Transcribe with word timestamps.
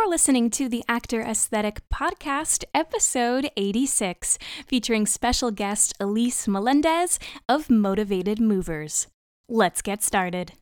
You're 0.00 0.08
listening 0.08 0.48
to 0.52 0.66
the 0.66 0.82
Actor 0.88 1.20
Aesthetic 1.20 1.82
Podcast, 1.92 2.64
episode 2.74 3.50
86, 3.54 4.38
featuring 4.66 5.04
special 5.04 5.50
guest 5.50 5.92
Elise 6.00 6.48
Melendez 6.48 7.18
of 7.50 7.68
Motivated 7.68 8.40
Movers. 8.40 9.08
Let's 9.46 9.82
get 9.82 10.02
started. 10.02 10.52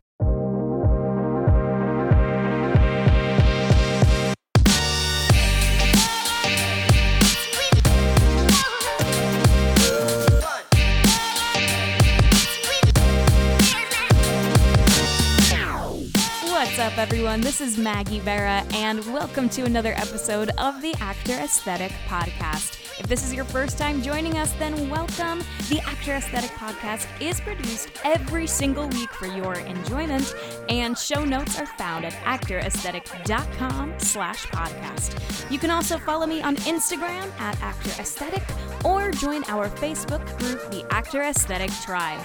Everyone? 16.99 17.41
This 17.41 17.61
is 17.61 17.79
Maggie 17.79 18.19
Bera, 18.19 18.64
and 18.75 19.07
welcome 19.12 19.49
to 19.51 19.62
another 19.62 19.93
episode 19.93 20.51
of 20.59 20.83
the 20.83 20.93
Actor 20.99 21.35
Aesthetic 21.35 21.93
Podcast. 22.09 22.99
If 22.99 23.07
this 23.07 23.25
is 23.25 23.32
your 23.32 23.45
first 23.45 23.79
time 23.79 24.03
joining 24.03 24.36
us, 24.36 24.53
then 24.55 24.91
welcome. 24.91 25.45
The 25.69 25.81
Actor 25.86 26.14
Aesthetic 26.14 26.50
Podcast 26.50 27.07
is 27.21 27.41
produced 27.41 27.91
every 28.05 28.49
single 28.49 28.89
week 28.89 29.13
for 29.13 29.27
your 29.27 29.55
enjoyment, 29.55 30.35
and 30.69 30.99
show 30.99 31.25
notes 31.25 31.61
are 31.61 31.67
found 31.67 32.05
at 32.05 32.14
actoraesthetic.com 32.14 33.94
slash 33.98 34.47
podcast. 34.47 35.50
You 35.53 35.61
can 35.61 35.70
also 35.70 35.98
follow 35.98 36.27
me 36.27 36.42
on 36.42 36.56
Instagram 36.56 37.30
at 37.39 37.62
Actor 37.62 38.03
Aesthetic 38.03 38.42
or 38.84 39.12
join 39.12 39.44
our 39.44 39.69
Facebook 39.69 40.27
group, 40.41 40.69
the 40.72 40.84
Actor 40.91 41.22
Aesthetic 41.22 41.70
Tribe. 41.84 42.20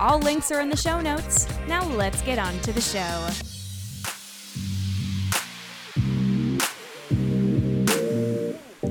All 0.00 0.18
links 0.18 0.50
are 0.50 0.62
in 0.62 0.70
the 0.70 0.76
show 0.78 1.02
notes. 1.02 1.46
Now 1.68 1.86
let's 1.90 2.22
get 2.22 2.38
on 2.38 2.58
to 2.60 2.72
the 2.72 2.80
show. 2.80 3.53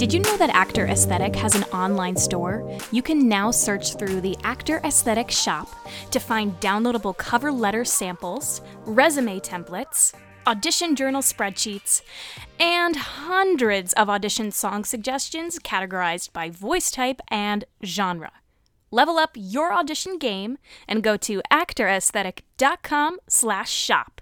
Did 0.03 0.13
you 0.13 0.19
know 0.19 0.35
that 0.35 0.49
Actor 0.49 0.87
Aesthetic 0.87 1.33
has 1.37 1.55
an 1.55 1.63
online 1.71 2.17
store? 2.17 2.77
You 2.91 3.01
can 3.01 3.29
now 3.29 3.51
search 3.51 3.95
through 3.95 4.19
the 4.19 4.35
Actor 4.43 4.81
Aesthetic 4.83 5.31
shop 5.31 5.69
to 6.11 6.19
find 6.19 6.59
downloadable 6.59 7.15
cover 7.15 7.53
letter 7.53 7.85
samples, 7.85 8.59
resume 8.83 9.39
templates, 9.39 10.13
audition 10.45 10.97
journal 10.97 11.21
spreadsheets, 11.21 12.01
and 12.59 12.97
hundreds 12.97 13.93
of 13.93 14.09
audition 14.09 14.51
song 14.51 14.83
suggestions 14.83 15.57
categorized 15.57 16.33
by 16.33 16.49
voice 16.49 16.91
type 16.91 17.21
and 17.29 17.63
genre. 17.81 18.33
Level 18.91 19.17
up 19.17 19.31
your 19.35 19.71
audition 19.71 20.17
game 20.17 20.57
and 20.85 21.01
go 21.01 21.15
to 21.15 21.41
actoraesthetic.com 21.49 23.19
slash 23.29 23.71
shop. 23.71 24.19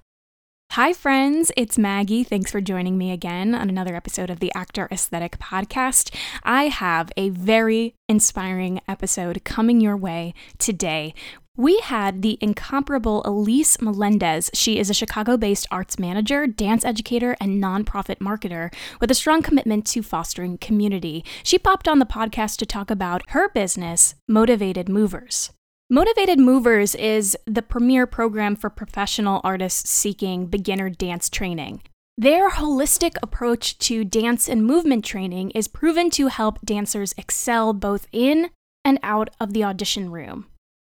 Hi, 0.76 0.94
friends. 0.94 1.52
It's 1.58 1.78
Maggie. 1.78 2.24
Thanks 2.24 2.50
for 2.50 2.62
joining 2.62 2.98
me 2.98 3.12
again 3.12 3.54
on 3.54 3.68
another 3.68 3.94
episode 3.94 4.30
of 4.30 4.40
the 4.40 4.54
Actor 4.56 4.88
Aesthetic 4.90 5.38
Podcast. 5.38 6.16
I 6.44 6.68
have 6.68 7.12
a 7.18 7.28
very 7.28 7.96
inspiring 8.08 8.80
episode 8.88 9.44
coming 9.44 9.82
your 9.82 9.98
way 9.98 10.34
today. 10.60 11.14
We 11.58 11.80
had 11.80 12.22
the 12.22 12.38
incomparable 12.40 13.22
Elise 13.26 13.82
Melendez. 13.82 14.50
She 14.54 14.80
is 14.80 14.90
a 14.90 14.94
Chicago 14.94 15.36
based 15.36 15.68
arts 15.72 16.00
manager, 16.00 16.48
dance 16.48 16.86
educator, 16.86 17.36
and 17.42 17.62
nonprofit 17.62 18.20
marketer 18.20 18.74
with 19.02 19.12
a 19.12 19.16
strong 19.16 19.42
commitment 19.42 19.86
to 19.88 20.02
fostering 20.02 20.58
community. 20.58 21.26
She 21.44 21.60
popped 21.60 21.90
on 21.90 22.00
the 22.00 22.06
podcast 22.06 22.56
to 22.60 22.66
talk 22.66 22.90
about 22.90 23.24
her 23.32 23.50
business, 23.50 24.16
Motivated 24.26 24.88
Movers. 24.88 25.52
Motivated 25.94 26.40
Movers 26.40 26.96
is 26.96 27.38
the 27.46 27.62
premier 27.62 28.08
program 28.08 28.56
for 28.56 28.70
professional 28.70 29.42
artists 29.44 29.90
seeking 29.90 30.46
beginner 30.46 30.90
dance 30.90 31.30
training. 31.30 31.82
Their 32.18 32.50
holistic 32.50 33.18
approach 33.22 33.78
to 33.80 34.06
dance 34.06 34.48
and 34.48 34.66
movement 34.66 35.04
training 35.04 35.52
is 35.52 35.68
proven 35.68 36.10
to 36.12 36.28
help 36.28 36.62
dancers 36.62 37.14
excel 37.18 37.74
both 37.74 38.08
in 38.14 38.52
and 38.86 39.00
out 39.04 39.32
of 39.38 39.52
the 39.52 39.66
audition 39.66 40.10
room. 40.10 40.46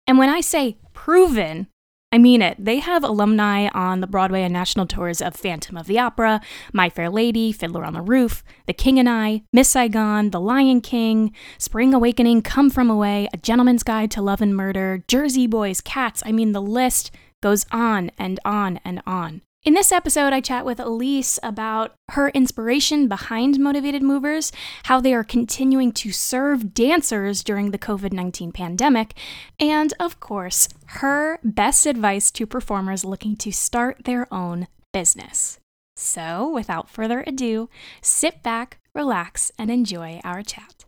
And 0.07 0.17
when 0.17 0.29
I 0.29 0.39
say 0.39 0.77
proven, 0.93 1.67
I 2.13 2.19
mean 2.19 2.43
it. 2.43 2.63
They 2.63 2.77
have 2.77 3.03
alumni 3.03 3.69
on 3.73 3.99
the 3.99 4.05
Broadway 4.05 4.43
and 4.43 4.53
national 4.53 4.85
tours 4.85 5.19
of 5.19 5.35
Phantom 5.35 5.75
of 5.75 5.87
the 5.87 5.97
Opera, 5.97 6.41
My 6.71 6.87
Fair 6.87 7.09
Lady, 7.09 7.51
Fiddler 7.51 7.83
on 7.83 7.93
the 7.93 8.03
Roof, 8.03 8.43
The 8.67 8.73
King 8.73 8.99
and 8.99 9.09
I, 9.09 9.41
Miss 9.51 9.69
Saigon, 9.69 10.29
The 10.29 10.39
Lion 10.39 10.79
King, 10.79 11.33
Spring 11.57 11.91
Awakening, 11.91 12.43
Come 12.43 12.69
From 12.69 12.87
Away, 12.87 13.27
A 13.33 13.37
Gentleman's 13.37 13.81
Guide 13.81 14.11
to 14.11 14.21
Love 14.21 14.43
and 14.43 14.55
Murder, 14.55 15.03
Jersey 15.07 15.47
Boys, 15.47 15.81
Cats. 15.81 16.21
I 16.23 16.31
mean, 16.31 16.51
the 16.51 16.61
list 16.61 17.09
goes 17.41 17.65
on 17.71 18.11
and 18.19 18.39
on 18.45 18.79
and 18.85 19.01
on. 19.07 19.41
In 19.65 19.75
this 19.75 19.93
episode, 19.93 20.33
I 20.33 20.41
chat 20.41 20.65
with 20.65 20.81
Elise 20.81 21.39
about 21.41 21.93
her 22.09 22.27
inspiration 22.29 23.07
behind 23.07 23.59
Motivated 23.59 24.03
Movers, 24.03 24.51
how 24.83 24.99
they 24.99 25.13
are 25.13 25.23
continuing 25.23 25.93
to 25.93 26.11
serve 26.11 26.73
dancers 26.73 27.45
during 27.45 27.71
the 27.71 27.77
COVID 27.77 28.11
19 28.11 28.51
pandemic, 28.51 29.13
and 29.61 29.93
of 30.01 30.19
course, 30.19 30.67
her 30.87 31.39
best 31.45 31.85
advice 31.85 32.29
to 32.31 32.45
performers 32.45 33.05
looking 33.05 33.37
to 33.37 33.53
start 33.53 34.03
their 34.03 34.27
own 34.33 34.67
business. 34.91 35.59
So, 35.95 36.49
without 36.49 36.89
further 36.89 37.23
ado, 37.25 37.69
sit 38.01 38.43
back, 38.43 38.79
relax, 38.93 39.49
and 39.57 39.71
enjoy 39.71 40.19
our 40.25 40.43
chat. 40.43 40.83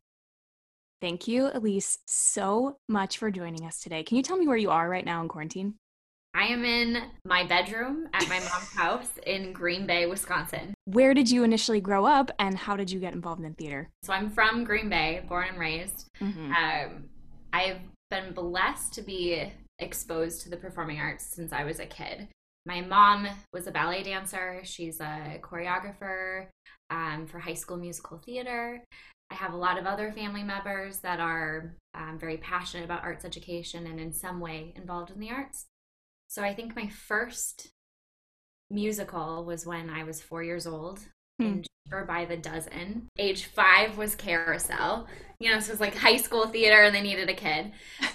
Thank 0.99 1.29
you, 1.29 1.49
Elise, 1.53 1.99
so 2.05 2.79
much 2.89 3.19
for 3.19 3.31
joining 3.31 3.65
us 3.65 3.79
today. 3.79 4.03
Can 4.03 4.17
you 4.17 4.23
tell 4.23 4.35
me 4.35 4.49
where 4.49 4.57
you 4.57 4.71
are 4.71 4.89
right 4.89 5.05
now 5.05 5.21
in 5.21 5.29
quarantine? 5.29 5.75
I 6.35 6.47
am 6.47 6.65
in 6.65 7.01
my 7.23 7.45
bedroom 7.45 8.09
at 8.13 8.27
my 8.27 8.39
mom's 8.39 8.73
house 8.75 9.09
in 9.25 9.53
Green 9.53 9.87
Bay, 9.87 10.05
Wisconsin. 10.05 10.73
Where 10.83 11.13
did 11.13 11.31
you 11.31 11.45
initially 11.45 11.79
grow 11.79 12.05
up 12.05 12.29
and 12.39 12.57
how 12.57 12.75
did 12.75 12.91
you 12.91 12.99
get 12.99 13.13
involved 13.13 13.41
in 13.41 13.53
theater? 13.53 13.89
So 14.03 14.11
I'm 14.11 14.29
from 14.29 14.65
Green 14.65 14.89
Bay, 14.89 15.23
born 15.29 15.47
and 15.47 15.57
raised. 15.57 16.09
Mm-hmm. 16.21 16.51
Um, 16.51 17.05
I've 17.53 17.79
been 18.11 18.33
blessed 18.33 18.93
to 18.95 19.01
be 19.01 19.49
exposed 19.79 20.41
to 20.41 20.49
the 20.49 20.57
performing 20.57 20.99
arts 20.99 21.25
since 21.33 21.53
I 21.53 21.63
was 21.63 21.79
a 21.79 21.85
kid. 21.85 22.27
My 22.65 22.81
mom 22.81 23.29
was 23.53 23.67
a 23.67 23.71
ballet 23.71 24.03
dancer, 24.03 24.59
she's 24.63 24.99
a 24.99 25.39
choreographer 25.41 26.47
um, 26.89 27.27
for 27.27 27.39
high 27.39 27.53
school 27.53 27.77
musical 27.77 28.17
theater. 28.17 28.83
I 29.31 29.35
have 29.35 29.53
a 29.53 29.57
lot 29.57 29.79
of 29.79 29.85
other 29.85 30.11
family 30.11 30.43
members 30.43 30.99
that 30.99 31.21
are 31.21 31.75
um, 31.93 32.17
very 32.19 32.37
passionate 32.37 32.83
about 32.83 33.03
arts 33.03 33.23
education 33.23 33.87
and 33.87 34.01
in 34.01 34.11
some 34.11 34.41
way 34.41 34.73
involved 34.75 35.11
in 35.11 35.19
the 35.19 35.31
arts. 35.31 35.67
So 36.27 36.43
I 36.43 36.53
think 36.53 36.75
my 36.75 36.87
first 36.87 37.69
musical 38.69 39.45
was 39.45 39.65
when 39.65 39.89
I 39.89 40.03
was 40.03 40.21
four 40.21 40.43
years 40.43 40.67
old 40.67 40.99
hmm. 41.39 41.45
in 41.45 41.63
Cheaper 41.63 42.05
by 42.05 42.25
the 42.25 42.37
Dozen. 42.37 43.07
Age 43.17 43.45
five 43.45 43.97
was 43.97 44.15
Carousel. 44.15 45.07
You 45.39 45.51
know, 45.51 45.59
so 45.59 45.69
it 45.69 45.73
was 45.73 45.81
like 45.81 45.95
high 45.95 46.17
school 46.17 46.47
theater 46.47 46.83
and 46.83 46.95
they 46.95 47.01
needed 47.01 47.29
a 47.29 47.33
kid. 47.33 47.71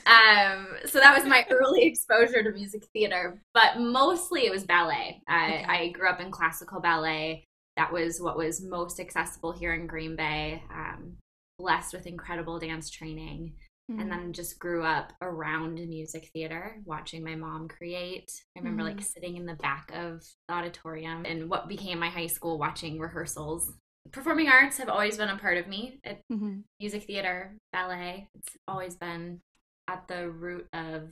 Um, 0.06 0.68
so 0.86 0.98
that 0.98 1.14
was 1.14 1.28
my 1.28 1.46
early 1.50 1.82
exposure 1.86 2.42
to 2.42 2.50
music 2.52 2.86
theater, 2.92 3.42
but 3.54 3.78
mostly 3.78 4.46
it 4.46 4.50
was 4.50 4.64
ballet. 4.64 5.22
I, 5.28 5.46
okay. 5.46 5.64
I 5.68 5.88
grew 5.90 6.08
up 6.08 6.20
in 6.20 6.30
classical 6.30 6.80
ballet. 6.80 7.44
That 7.76 7.92
was 7.92 8.20
what 8.20 8.36
was 8.36 8.62
most 8.62 9.00
accessible 9.00 9.52
here 9.52 9.74
in 9.74 9.86
Green 9.86 10.16
Bay. 10.16 10.62
Um, 10.72 11.16
blessed 11.58 11.92
with 11.92 12.06
incredible 12.06 12.58
dance 12.58 12.90
training 12.90 13.52
mm-hmm. 13.90 14.00
and 14.00 14.10
then 14.10 14.32
just 14.32 14.58
grew 14.58 14.82
up 14.82 15.12
around 15.20 15.74
music 15.74 16.30
theater 16.32 16.76
watching 16.84 17.24
my 17.24 17.34
mom 17.34 17.68
create 17.68 18.30
i 18.56 18.58
remember 18.58 18.82
mm-hmm. 18.82 18.96
like 18.96 19.06
sitting 19.06 19.36
in 19.36 19.46
the 19.46 19.54
back 19.54 19.90
of 19.94 20.22
the 20.48 20.54
auditorium 20.54 21.24
and 21.24 21.48
what 21.50 21.68
became 21.68 21.98
my 21.98 22.08
high 22.08 22.26
school 22.26 22.58
watching 22.58 22.98
rehearsals 22.98 23.72
performing 24.12 24.48
arts 24.48 24.78
have 24.78 24.88
always 24.88 25.16
been 25.16 25.28
a 25.28 25.36
part 25.36 25.58
of 25.58 25.66
me 25.66 26.00
mm-hmm. 26.06 26.58
music 26.78 27.04
theater 27.04 27.54
ballet 27.72 28.28
it's 28.34 28.56
always 28.68 28.94
been 28.96 29.40
at 29.88 30.06
the 30.08 30.30
root 30.30 30.66
of 30.72 31.10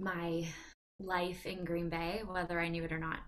my 0.00 0.46
life 1.00 1.46
in 1.46 1.64
green 1.64 1.88
bay 1.88 2.22
whether 2.26 2.60
i 2.60 2.68
knew 2.68 2.84
it 2.84 2.92
or 2.92 2.98
not 2.98 3.18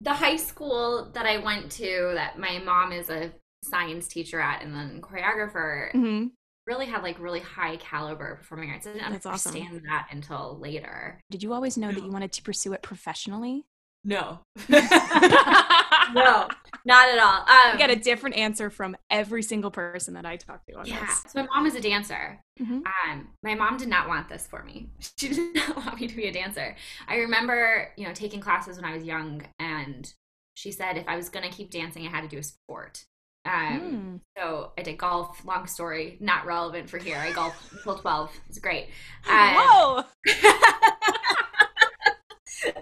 the 0.00 0.12
high 0.12 0.36
school 0.36 1.10
that 1.14 1.26
i 1.26 1.38
went 1.38 1.70
to 1.70 2.12
that 2.14 2.38
my 2.38 2.58
mom 2.58 2.92
is 2.92 3.08
a 3.08 3.32
science 3.64 4.06
teacher 4.08 4.40
at 4.40 4.62
and 4.62 4.74
then 4.74 5.00
choreographer 5.00 5.90
mm-hmm 5.92 6.26
really 6.66 6.86
had 6.86 7.02
like 7.02 7.18
really 7.18 7.40
high 7.40 7.76
caliber 7.76 8.36
performing 8.36 8.70
arts. 8.70 8.86
I 8.86 8.92
didn't 8.92 9.12
That's 9.12 9.26
understand 9.26 9.66
awesome. 9.66 9.82
that 9.86 10.08
until 10.10 10.58
later. 10.60 11.20
Did 11.30 11.42
you 11.42 11.52
always 11.52 11.76
know 11.76 11.88
no. 11.88 11.94
that 11.94 12.04
you 12.04 12.10
wanted 12.10 12.32
to 12.32 12.42
pursue 12.42 12.72
it 12.72 12.82
professionally? 12.82 13.66
No. 14.04 14.40
no, 14.68 16.48
not 16.84 17.08
at 17.08 17.18
all. 17.18 17.44
Um, 17.54 17.74
I 17.74 17.76
get 17.78 17.90
a 17.90 17.96
different 17.96 18.36
answer 18.36 18.68
from 18.68 18.96
every 19.10 19.42
single 19.42 19.70
person 19.70 20.14
that 20.14 20.26
I 20.26 20.36
talk 20.36 20.66
to 20.66 20.74
on 20.74 20.86
yeah. 20.86 21.06
this. 21.06 21.32
So 21.32 21.42
my 21.42 21.46
mom 21.54 21.66
is 21.66 21.74
a 21.74 21.80
dancer. 21.80 22.40
Mm-hmm. 22.60 22.80
Um, 23.10 23.28
my 23.42 23.54
mom 23.54 23.76
did 23.76 23.88
not 23.88 24.08
want 24.08 24.28
this 24.28 24.46
for 24.46 24.62
me. 24.62 24.90
She 25.18 25.28
did 25.28 25.54
not 25.54 25.76
want 25.86 26.00
me 26.00 26.06
to 26.06 26.16
be 26.16 26.26
a 26.26 26.32
dancer. 26.32 26.76
I 27.08 27.16
remember, 27.16 27.92
you 27.96 28.06
know, 28.06 28.12
taking 28.12 28.40
classes 28.40 28.76
when 28.76 28.84
I 28.84 28.94
was 28.94 29.04
young, 29.04 29.42
and 29.58 30.12
she 30.54 30.72
said 30.72 30.96
if 30.96 31.08
I 31.08 31.16
was 31.16 31.28
going 31.28 31.48
to 31.48 31.54
keep 31.54 31.70
dancing, 31.70 32.06
I 32.06 32.10
had 32.10 32.22
to 32.22 32.28
do 32.28 32.38
a 32.38 32.42
sport. 32.42 33.04
Um, 33.44 33.80
mm. 33.80 34.20
So 34.38 34.72
I 34.78 34.82
did 34.82 34.98
golf. 34.98 35.44
Long 35.44 35.66
story, 35.66 36.16
not 36.20 36.46
relevant 36.46 36.88
for 36.88 36.98
here. 36.98 37.16
I 37.18 37.32
golfed 37.32 37.72
until 37.72 37.98
twelve. 38.00 38.30
It's 38.48 38.58
great. 38.58 38.88
Um, 39.28 39.54
Whoa! 39.54 40.04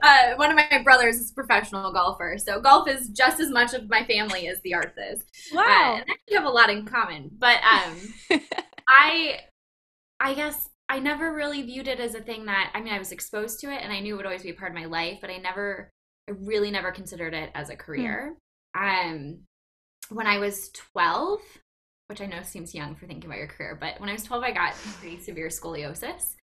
uh, 0.03 0.35
one 0.37 0.50
of 0.50 0.56
my 0.56 0.82
brothers 0.82 1.17
is 1.17 1.31
a 1.31 1.35
professional 1.35 1.93
golfer, 1.93 2.37
so 2.38 2.61
golf 2.61 2.88
is 2.88 3.09
just 3.09 3.41
as 3.41 3.50
much 3.50 3.75
of 3.75 3.88
my 3.88 4.05
family 4.05 4.49
as 4.49 4.61
the 4.62 4.75
arts 4.75 4.97
is. 4.97 5.25
Wow, 5.53 5.94
uh, 5.94 5.97
and 5.97 6.06
we 6.29 6.37
have 6.37 6.44
a 6.44 6.50
lot 6.50 6.70
in 6.70 6.85
common. 6.87 7.31
But 7.37 7.58
um, 7.65 8.41
I, 8.88 9.41
I 10.20 10.35
guess 10.35 10.69
I 10.88 10.99
never 10.99 11.32
really 11.32 11.62
viewed 11.62 11.88
it 11.88 12.00
as 12.00 12.15
a 12.15 12.20
thing 12.20 12.47
that 12.47 12.70
I 12.75 12.81
mean 12.81 12.93
I 12.93 12.99
was 12.99 13.12
exposed 13.12 13.61
to 13.61 13.73
it 13.73 13.82
and 13.82 13.93
I 13.93 14.00
knew 14.00 14.15
it 14.15 14.17
would 14.19 14.26
always 14.26 14.43
be 14.43 14.50
a 14.50 14.55
part 14.55 14.70
of 14.70 14.79
my 14.79 14.87
life, 14.87 15.19
but 15.20 15.31
I 15.31 15.38
never, 15.38 15.91
I 16.29 16.32
really 16.32 16.70
never 16.70 16.93
considered 16.93 17.35
it 17.35 17.50
as 17.55 17.70
a 17.70 17.76
career. 17.76 18.37
Mm. 18.76 19.11
Um, 19.11 19.38
when 20.08 20.26
I 20.26 20.38
was 20.38 20.70
twelve, 20.70 21.40
which 22.08 22.20
I 22.20 22.26
know 22.26 22.43
seems 22.43 22.75
young 22.75 22.94
for 22.94 23.06
thinking 23.06 23.26
about 23.26 23.38
your 23.38 23.49
career, 23.49 23.76
but 23.81 23.99
when 23.99 24.10
I 24.10 24.12
was 24.12 24.25
12, 24.25 24.43
I 24.43 24.50
got 24.50 24.75
pretty 25.00 25.19
severe 25.19 25.49
scoliosis. 25.49 26.34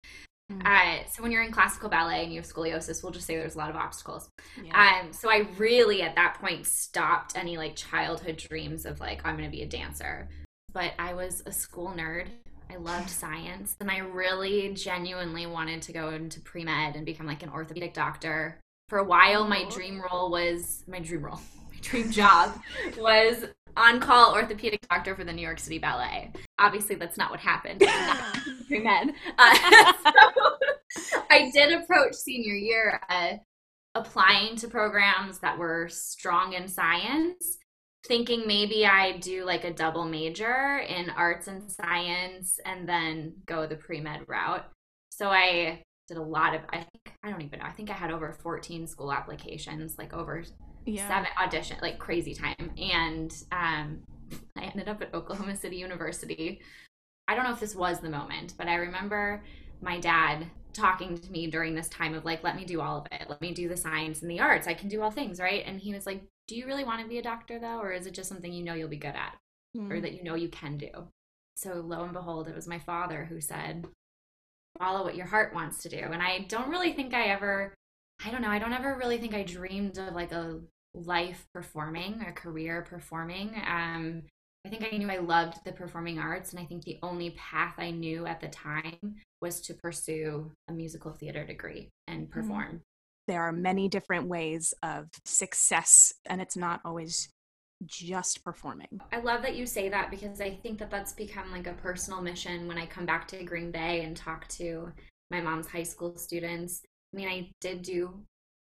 Mm-hmm. 0.51 0.65
Uh, 0.65 1.07
so 1.07 1.21
when 1.21 1.31
you're 1.31 1.43
in 1.43 1.51
classical 1.51 1.89
ballet 1.89 2.23
and 2.23 2.33
you 2.33 2.39
have 2.39 2.49
scoliosis, 2.49 3.03
we'll 3.03 3.11
just 3.11 3.27
say 3.27 3.35
there's 3.35 3.53
a 3.53 3.57
lot 3.59 3.69
of 3.69 3.75
obstacles. 3.75 4.29
Yeah. 4.63 5.01
Um, 5.03 5.13
so 5.13 5.29
I 5.29 5.47
really 5.57 6.01
at 6.01 6.15
that 6.15 6.37
point 6.41 6.65
stopped 6.65 7.37
any 7.37 7.57
like 7.57 7.75
childhood 7.75 8.37
dreams 8.37 8.85
of 8.85 8.99
like 8.99 9.25
I'm 9.25 9.37
going 9.37 9.49
to 9.49 9.55
be 9.55 9.61
a 9.61 9.67
dancer. 9.67 10.27
But 10.73 10.93
I 10.97 11.13
was 11.13 11.43
a 11.45 11.51
school 11.51 11.93
nerd. 11.95 12.27
I 12.71 12.75
loved 12.75 13.09
science, 13.09 13.75
and 13.79 13.89
I 13.89 13.97
really 13.97 14.73
genuinely 14.75 15.47
wanted 15.47 15.81
to 15.83 15.91
go 15.91 16.09
into 16.09 16.39
pre 16.39 16.63
med 16.63 16.95
and 16.95 17.03
become 17.03 17.25
like 17.25 17.41
an 17.41 17.49
orthopedic 17.49 17.95
doctor. 17.95 18.59
For 18.89 18.99
a 18.99 19.03
while, 19.03 19.47
my 19.47 19.65
dream 19.69 20.01
role 20.01 20.29
was 20.29 20.83
my 20.87 20.99
dream 20.99 21.25
role. 21.25 21.39
Dream 21.81 22.11
job 22.11 22.59
was 22.97 23.45
on 23.77 23.99
call 23.99 24.33
orthopedic 24.33 24.85
doctor 24.89 25.15
for 25.15 25.23
the 25.23 25.33
New 25.33 25.41
York 25.41 25.59
City 25.59 25.79
Ballet. 25.79 26.31
Obviously, 26.57 26.95
that's 26.95 27.17
not 27.17 27.31
what 27.31 27.39
happened. 27.39 27.83
pre 28.67 28.79
med. 28.83 29.13
Uh, 29.37 29.55
so 30.89 31.21
I 31.29 31.49
did 31.53 31.71
approach 31.71 32.15
senior 32.15 32.55
year 32.55 33.01
uh, 33.09 33.33
applying 33.95 34.55
to 34.57 34.67
programs 34.67 35.39
that 35.39 35.57
were 35.57 35.87
strong 35.89 36.53
in 36.53 36.67
science, 36.67 37.57
thinking 38.07 38.43
maybe 38.45 38.85
I'd 38.85 39.21
do 39.21 39.45
like 39.45 39.63
a 39.63 39.73
double 39.73 40.05
major 40.05 40.79
in 40.79 41.09
arts 41.11 41.47
and 41.47 41.71
science 41.71 42.59
and 42.65 42.87
then 42.87 43.33
go 43.45 43.65
the 43.65 43.75
pre 43.75 44.01
med 44.01 44.21
route. 44.27 44.65
So 45.09 45.29
I 45.29 45.83
did 46.07 46.17
a 46.17 46.23
lot 46.23 46.55
of, 46.55 46.61
I 46.69 46.77
think, 46.77 47.13
I 47.23 47.29
don't 47.29 47.41
even 47.41 47.59
know, 47.59 47.65
I 47.65 47.71
think 47.71 47.89
I 47.89 47.93
had 47.93 48.11
over 48.11 48.31
14 48.31 48.87
school 48.87 49.11
applications, 49.11 49.97
like 49.97 50.13
over 50.13 50.43
yeah. 50.95 51.07
seven 51.07 51.29
audition, 51.41 51.77
like 51.81 51.99
crazy 51.99 52.33
time. 52.33 52.71
And 52.77 53.35
um, 53.51 53.99
I 54.57 54.63
ended 54.63 54.87
up 54.87 55.01
at 55.01 55.13
Oklahoma 55.13 55.55
City 55.55 55.77
University. 55.77 56.61
I 57.27 57.35
don't 57.35 57.43
know 57.43 57.53
if 57.53 57.59
this 57.59 57.75
was 57.75 57.99
the 57.99 58.09
moment, 58.09 58.55
but 58.57 58.67
I 58.67 58.75
remember 58.75 59.43
my 59.81 59.99
dad 59.99 60.47
talking 60.73 61.17
to 61.17 61.31
me 61.31 61.47
during 61.47 61.75
this 61.75 61.89
time 61.89 62.13
of 62.13 62.25
like, 62.25 62.43
let 62.43 62.55
me 62.55 62.65
do 62.65 62.81
all 62.81 62.99
of 62.99 63.07
it. 63.11 63.29
Let 63.29 63.41
me 63.41 63.53
do 63.53 63.67
the 63.67 63.77
science 63.77 64.21
and 64.21 64.29
the 64.29 64.39
arts. 64.39 64.67
I 64.67 64.73
can 64.73 64.89
do 64.89 65.01
all 65.01 65.11
things, 65.11 65.39
right? 65.39 65.63
And 65.65 65.79
he 65.79 65.93
was 65.93 66.05
like, 66.05 66.23
do 66.47 66.55
you 66.55 66.65
really 66.65 66.83
want 66.83 67.01
to 67.01 67.07
be 67.07 67.17
a 67.17 67.23
doctor 67.23 67.59
though? 67.59 67.79
Or 67.79 67.91
is 67.91 68.05
it 68.05 68.13
just 68.13 68.29
something 68.29 68.51
you 68.51 68.63
know 68.63 68.73
you'll 68.73 68.87
be 68.87 68.97
good 68.97 69.09
at 69.09 69.37
mm. 69.75 69.89
or 69.89 69.95
hmm. 69.95 70.01
that 70.01 70.13
you 70.13 70.23
know 70.23 70.35
you 70.35 70.49
can 70.49 70.77
do? 70.77 70.89
So 71.55 71.83
lo 71.85 72.03
and 72.03 72.13
behold, 72.13 72.47
it 72.47 72.55
was 72.55 72.67
my 72.67 72.79
father 72.79 73.25
who 73.25 73.41
said, 73.41 73.87
follow 74.77 75.03
what 75.03 75.15
your 75.15 75.25
heart 75.25 75.53
wants 75.53 75.83
to 75.83 75.89
do. 75.89 75.97
And 75.97 76.21
I 76.21 76.45
don't 76.47 76.69
really 76.69 76.93
think 76.93 77.13
I 77.13 77.25
ever, 77.25 77.73
I 78.25 78.31
don't 78.31 78.41
know, 78.41 78.49
I 78.49 78.59
don't 78.59 78.73
ever 78.73 78.95
really 78.95 79.17
think 79.17 79.33
I 79.33 79.43
dreamed 79.43 79.97
of 79.97 80.13
like 80.13 80.31
a 80.31 80.59
life 80.93 81.47
performing, 81.53 82.23
a 82.27 82.31
career 82.31 82.85
performing. 82.89 83.55
Um, 83.67 84.23
I 84.65 84.69
think 84.69 84.87
I 84.91 84.97
knew 84.97 85.09
I 85.09 85.17
loved 85.17 85.63
the 85.63 85.71
performing 85.71 86.19
arts, 86.19 86.51
and 86.51 86.59
I 86.59 86.65
think 86.65 86.83
the 86.83 86.99
only 87.01 87.31
path 87.31 87.75
I 87.77 87.91
knew 87.91 88.25
at 88.25 88.41
the 88.41 88.49
time 88.49 89.15
was 89.41 89.61
to 89.61 89.73
pursue 89.73 90.51
a 90.67 90.73
musical 90.73 91.13
theater 91.13 91.45
degree 91.45 91.89
and 92.07 92.23
mm-hmm. 92.23 92.39
perform. 92.39 92.71
Mm. 92.75 92.81
There 93.27 93.41
are 93.43 93.51
many 93.51 93.87
different 93.87 94.27
ways 94.27 94.73
of 94.83 95.07
success, 95.23 96.11
and 96.25 96.41
it's 96.41 96.57
not 96.57 96.81
always 96.83 97.29
just 97.85 98.43
performing. 98.43 98.99
I 99.13 99.19
love 99.19 99.41
that 99.43 99.55
you 99.55 99.65
say 99.65 99.87
that 99.89 100.11
because 100.11 100.41
I 100.41 100.55
think 100.55 100.79
that 100.79 100.89
that's 100.89 101.13
become 101.13 101.51
like 101.51 101.67
a 101.67 101.73
personal 101.73 102.21
mission 102.21 102.67
when 102.67 102.77
I 102.77 102.85
come 102.85 103.05
back 103.05 103.27
to 103.29 103.43
Green 103.43 103.71
Bay 103.71 104.03
and 104.03 104.17
talk 104.17 104.47
to 104.49 104.91
my 105.31 105.39
mom's 105.39 105.67
high 105.67 105.83
school 105.83 106.17
students. 106.17 106.81
I 107.13 107.17
mean, 107.17 107.27
I 107.29 107.51
did 107.61 107.83
do 107.83 108.19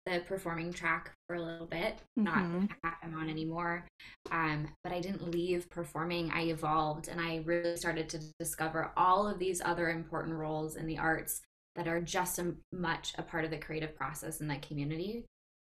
the 0.06 0.20
performing 0.26 0.72
track 0.72 1.12
for 1.32 1.36
a 1.36 1.42
little 1.42 1.66
bit, 1.66 1.98
mm-hmm. 2.18 2.66
not 2.82 2.98
I'm 3.02 3.14
on 3.14 3.30
anymore. 3.30 3.86
Um, 4.30 4.68
but 4.84 4.92
I 4.92 5.00
didn't 5.00 5.30
leave 5.30 5.70
performing. 5.70 6.30
I 6.30 6.42
evolved 6.42 7.08
and 7.08 7.20
I 7.20 7.42
really 7.46 7.76
started 7.76 8.08
to 8.10 8.20
discover 8.38 8.92
all 8.96 9.26
of 9.26 9.38
these 9.38 9.62
other 9.64 9.88
important 9.88 10.34
roles 10.34 10.76
in 10.76 10.86
the 10.86 10.98
arts 10.98 11.40
that 11.74 11.88
are 11.88 12.02
just 12.02 12.38
as 12.38 12.52
much 12.70 13.14
a 13.16 13.22
part 13.22 13.46
of 13.46 13.50
the 13.50 13.56
creative 13.56 13.96
process 13.96 14.42
in 14.42 14.48
that 14.48 14.60
community. 14.60 15.24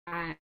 Um, 0.06 0.36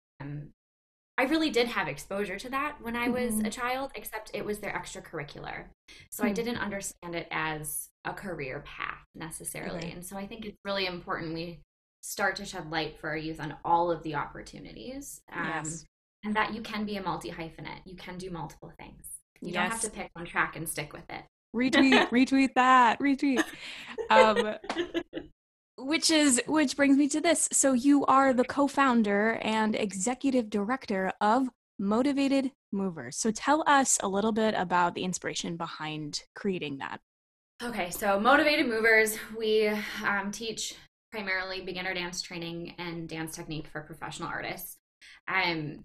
I 1.18 1.24
really 1.24 1.50
did 1.50 1.68
have 1.68 1.90
exposure 1.90 2.40
to 2.40 2.50
that 2.52 2.78
when 2.82 2.96
I 2.96 3.10
was 3.10 3.34
mm-hmm. 3.34 3.46
a 3.46 3.50
child, 3.50 3.92
except 3.96 4.32
it 4.34 4.46
was 4.46 4.60
their 4.60 4.72
extracurricular. 4.72 5.66
So 6.12 6.24
mm-hmm. 6.24 6.30
I 6.30 6.34
didn't 6.34 6.58
understand 6.58 7.14
it 7.14 7.28
as 7.30 7.90
a 8.06 8.14
career 8.14 8.64
path 8.66 9.04
necessarily. 9.16 9.92
And 9.92 10.06
so 10.06 10.16
I 10.16 10.26
think 10.26 10.46
it's 10.46 10.58
really 10.64 10.86
important 10.86 11.34
we 11.34 11.60
start 12.02 12.36
to 12.38 12.46
shed 12.46 12.70
light 12.70 12.98
for 13.00 13.10
our 13.10 13.18
youth 13.18 13.40
on 13.40 13.56
all 13.64 13.92
of 13.92 14.04
the 14.04 14.16
opportunities. 14.16 15.22
Um, 15.32 15.46
yes. 15.46 15.86
And 16.24 16.36
that 16.36 16.54
you 16.54 16.62
can 16.62 16.86
be 16.86 16.98
a 16.98 17.02
multi 17.02 17.32
hyphenate. 17.32 17.82
You 17.86 17.96
can 17.96 18.18
do 18.18 18.30
multiple 18.30 18.72
things. 18.78 19.06
You 19.42 19.54
yes. 19.54 19.56
don't 19.56 19.72
have 19.72 19.82
to 19.82 19.90
pick 19.90 20.10
one 20.14 20.26
track 20.26 20.56
and 20.56 20.68
stick 20.68 20.92
with 20.92 21.10
it. 21.10 21.24
Retweet, 21.56 22.10
retweet 22.12 22.54
that, 22.56 23.00
retweet. 23.00 23.44
Um, 24.10 24.56
which 25.78 26.12
is 26.12 26.42
which 26.46 26.76
brings 26.76 26.98
me 26.98 27.08
to 27.10 27.22
this. 27.22 27.48
So 27.52 27.74
you 27.74 28.06
are 28.06 28.34
the 28.34 28.44
co-founder 28.44 29.40
and 29.42 29.76
executive 29.76 30.50
director 30.50 31.12
of 31.22 31.48
Motivated 31.80 32.52
Movers. 32.72 33.16
So 33.16 33.32
tell 33.32 33.64
us 33.66 33.98
a 34.04 34.08
little 34.08 34.34
bit 34.34 34.54
about 34.56 34.94
the 34.94 35.04
inspiration 35.04 35.56
behind 35.56 36.24
creating 36.36 36.80
that. 36.80 37.00
Okay, 37.64 37.90
so 37.90 38.20
Motivated 38.20 38.68
Movers, 38.68 39.18
we 39.38 39.70
um, 40.06 40.32
teach 40.32 40.76
primarily 41.12 41.62
beginner 41.62 41.94
dance 41.94 42.22
training 42.22 42.76
and 42.78 43.08
dance 43.08 43.36
technique 43.36 43.68
for 43.68 43.82
professional 43.82 44.30
artists. 44.30 44.78
Um, 45.28 45.84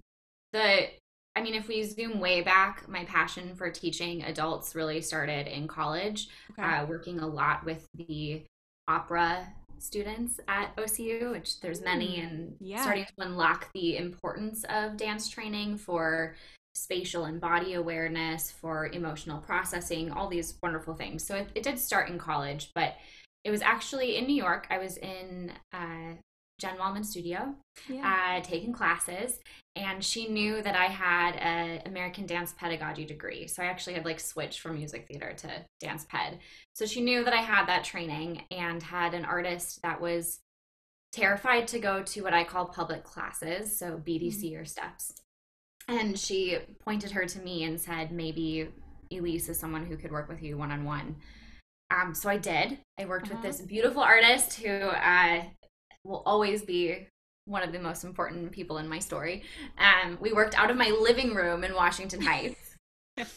the 0.53 0.89
I 1.37 1.43
mean, 1.43 1.55
if 1.55 1.67
we 1.67 1.83
zoom 1.83 2.21
way 2.21 2.43
back, 2.43 2.89
my 2.89 3.05
passion 3.05 3.57
for 3.57 3.69
teaching 3.69 4.23
adults 4.23 4.77
really 4.77 5.01
started 5.01 5.49
in 5.49 5.67
college, 5.67 6.29
okay. 6.53 6.63
uh, 6.63 6.87
working 6.87 7.19
a 7.19 7.27
lot 7.27 7.65
with 7.65 7.89
the 7.95 8.45
opera 8.87 9.53
students 9.79 10.39
at 10.47 10.75
OCU, 10.77 11.33
which 11.33 11.61
there's 11.61 11.83
many, 11.83 12.21
and 12.21 12.55
yeah. 12.61 12.81
starting 12.83 13.05
to 13.05 13.27
unlock 13.27 13.69
the 13.75 13.97
importance 13.97 14.65
of 14.69 14.97
dance 14.97 15.29
training 15.29 15.77
for 15.77 16.37
spatial 16.77 17.25
and 17.25 17.41
body 17.41 17.75
awareness, 17.75 18.51
for 18.51 18.87
emotional 18.89 19.39
processing, 19.39 20.13
all 20.13 20.29
these 20.29 20.57
wonderful 20.63 20.95
things. 20.95 21.27
So 21.27 21.35
it, 21.35 21.49
it 21.55 21.63
did 21.65 21.79
start 21.79 22.09
in 22.09 22.19
college, 22.19 22.71
but 22.75 22.95
it 23.45 23.51
was 23.51 23.63
actually 23.63 24.17
in 24.17 24.27
New 24.27 24.35
York. 24.35 24.67
I 24.71 24.79
was 24.79 24.97
in 24.97 25.53
uh, 25.73 26.15
Jen 26.59 26.79
Waldman 26.79 27.05
studio, 27.05 27.55
yeah. 27.89 28.39
uh, 28.39 28.43
taking 28.43 28.73
classes, 28.73 29.39
and 29.77 30.03
she 30.03 30.29
knew 30.29 30.63
that 30.63 30.75
I 30.75 30.87
had 30.87 31.37
an 31.37 31.83
American 31.87 32.27
dance 32.27 32.55
pedagogy 32.57 33.05
degree. 33.05 33.47
So 33.47 33.63
I 33.63 33.67
actually 33.67 33.95
had 33.95 34.05
like 34.05 34.21
switched 34.21 34.61
from 34.61 34.77
music 34.77 35.07
theater 35.07 35.35
to 35.39 35.51
dance 35.81 36.07
ped. 36.09 36.39
So 36.75 36.87
she 36.87 37.01
knew 37.01 37.25
that 37.25 37.35
I 37.35 37.43
had 37.43 37.67
that 37.67 37.85
training 37.85 38.43
and 38.51 38.83
had 38.83 39.15
an 39.15 39.25
artist 39.25 39.83
that 39.83 40.01
was 40.01 40.41
terrified 41.13 41.69
to 41.69 41.79
go 41.79 42.03
to 42.03 42.23
what 42.23 42.35
I 42.35 42.45
call 42.45 42.67
public 42.67 43.05
classes, 43.05 43.79
so 43.79 44.01
BDC 44.05 44.45
mm-hmm. 44.45 44.61
or 44.61 44.65
steps. 44.65 45.13
And 45.87 46.19
she 46.19 46.59
pointed 46.83 47.11
her 47.11 47.27
to 47.27 47.39
me 47.41 47.65
and 47.65 47.81
said, 47.81 48.11
maybe 48.11 48.69
Elise 49.13 49.49
is 49.49 49.59
someone 49.59 49.85
who 49.85 49.97
could 49.97 50.13
work 50.13 50.29
with 50.29 50.43
you 50.43 50.57
one 50.57 50.71
on 50.71 50.85
one. 50.85 51.17
Um, 51.91 52.15
so 52.15 52.29
I 52.29 52.39
did. 52.39 52.79
I 52.99 53.05
worked 53.05 53.27
uh-huh. 53.27 53.41
with 53.43 53.43
this 53.43 53.61
beautiful 53.61 54.03
artist 54.03 54.61
who 54.61 54.69
uh, 54.69 55.43
will 56.05 56.23
always 56.27 56.63
be 56.63 57.07
one 57.47 57.63
of 57.63 57.73
the 57.73 57.79
most 57.79 58.05
important 58.05 58.53
people 58.53 58.79
in 58.79 58.89
my 58.89 58.99
story. 58.99 59.43
Um, 59.79 60.19
we 60.21 60.33
worked 60.33 60.59
out 60.59 60.71
of 60.71 60.77
my 60.77 60.89
living 60.89 61.35
room 61.35 61.63
in 61.63 61.75
Washington 61.75 62.23
Heights. 62.23 62.77
and 63.17 63.33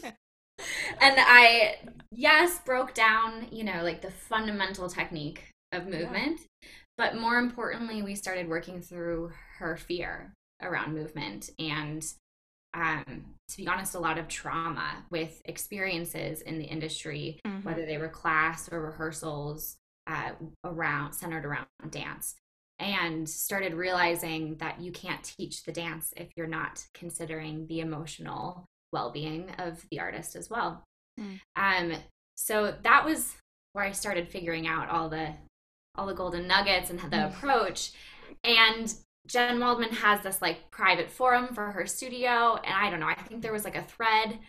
I, 1.02 1.76
yes, 2.12 2.60
broke 2.66 2.94
down, 2.94 3.48
you 3.52 3.64
know, 3.64 3.84
like 3.84 4.02
the 4.02 4.12
fundamental 4.12 4.90
technique 4.90 5.50
of 5.72 5.86
movement. 5.86 6.40
Yeah. 6.62 6.70
But 6.98 7.18
more 7.18 7.38
importantly, 7.38 8.02
we 8.02 8.16
started 8.16 8.48
working 8.48 8.82
through 8.82 9.32
her 9.60 9.78
fear 9.78 10.34
around 10.62 10.96
movement 10.96 11.52
and 11.60 12.04
um, 12.78 13.26
to 13.50 13.58
be 13.58 13.68
honest, 13.68 13.96
a 13.96 14.00
lot 14.00 14.18
of 14.18 14.28
trauma 14.28 15.04
with 15.10 15.42
experiences 15.46 16.42
in 16.42 16.60
the 16.60 16.66
industry, 16.66 17.40
mm-hmm. 17.46 17.68
whether 17.68 17.86
they 17.86 17.98
were 17.98 18.08
class 18.08 18.70
or 18.72 18.82
rehearsals 18.82 19.78
uh, 20.06 20.32
around 20.64 21.14
centered 21.14 21.46
around 21.46 21.66
dance, 21.90 22.36
and 22.78 23.28
started 23.28 23.74
realizing 23.74 24.56
that 24.58 24.80
you 24.80 24.92
can't 24.92 25.24
teach 25.24 25.64
the 25.64 25.72
dance 25.72 26.14
if 26.16 26.30
you're 26.36 26.46
not 26.46 26.86
considering 26.94 27.66
the 27.68 27.80
emotional 27.80 28.66
well-being 28.94 29.50
of 29.58 29.84
the 29.90 30.00
artist 30.00 30.36
as 30.36 30.50
well. 30.50 30.84
Mm. 31.20 31.40
Um, 31.56 31.94
so 32.36 32.76
that 32.84 33.04
was 33.04 33.34
where 33.74 33.86
I 33.86 33.92
started 33.92 34.30
figuring 34.30 34.68
out 34.68 34.90
all 34.90 35.10
the 35.10 35.34
all 35.96 36.06
the 36.06 36.14
golden 36.14 36.48
nuggets 36.48 36.92
and 36.92 37.00
the 37.00 37.08
mm. 37.08 37.30
approach. 37.30 37.92
And 38.44 38.94
Jen 39.28 39.60
Waldman 39.60 39.92
has 39.92 40.22
this 40.22 40.42
like 40.42 40.72
private 40.72 41.12
forum 41.12 41.54
for 41.54 41.72
her 41.72 41.86
studio. 41.86 42.56
And 42.64 42.74
I 42.74 42.90
don't 42.90 43.00
know, 43.00 43.08
I 43.08 43.16
think 43.16 43.42
there 43.42 43.54
was 43.54 43.66
like 43.66 43.76
a 43.76 43.84
thread 43.84 44.40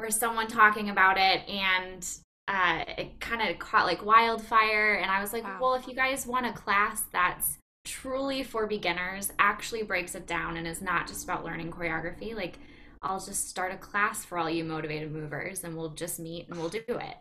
or 0.00 0.10
someone 0.10 0.48
talking 0.48 0.90
about 0.90 1.16
it. 1.16 1.48
And 1.48 2.06
uh, 2.48 2.84
it 2.98 3.20
kind 3.20 3.48
of 3.48 3.58
caught 3.58 3.86
like 3.86 4.04
wildfire. 4.04 4.94
And 4.94 5.10
I 5.10 5.20
was 5.20 5.32
like, 5.32 5.44
wow. 5.44 5.58
well, 5.60 5.74
if 5.74 5.88
you 5.88 5.94
guys 5.94 6.26
want 6.26 6.46
a 6.46 6.52
class 6.52 7.02
that's 7.12 7.58
truly 7.84 8.42
for 8.42 8.66
beginners, 8.66 9.32
actually 9.38 9.82
breaks 9.82 10.14
it 10.14 10.26
down 10.26 10.56
and 10.56 10.66
is 10.66 10.82
not 10.82 11.06
just 11.06 11.24
about 11.24 11.44
learning 11.44 11.70
choreography, 11.70 12.34
like 12.34 12.58
I'll 13.02 13.20
just 13.20 13.48
start 13.48 13.72
a 13.72 13.76
class 13.76 14.24
for 14.24 14.38
all 14.38 14.50
you 14.50 14.64
motivated 14.64 15.12
movers 15.12 15.64
and 15.64 15.76
we'll 15.76 15.90
just 15.90 16.18
meet 16.18 16.48
and 16.48 16.58
we'll 16.58 16.68
do 16.68 16.82
it. 16.88 17.16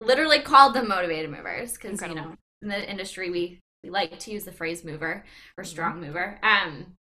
Literally 0.00 0.40
called 0.40 0.74
them 0.74 0.88
motivated 0.88 1.30
movers 1.30 1.72
because, 1.72 2.02
you 2.02 2.14
know, 2.14 2.34
in 2.60 2.68
the 2.68 2.90
industry, 2.90 3.30
we, 3.30 3.60
we 3.82 3.90
like 3.90 4.18
to 4.20 4.30
use 4.32 4.44
the 4.44 4.52
phrase 4.52 4.84
mover 4.84 5.24
or 5.56 5.64
mm-hmm. 5.64 5.70
strong 5.70 6.00
mover. 6.00 6.38
Um, 6.42 6.94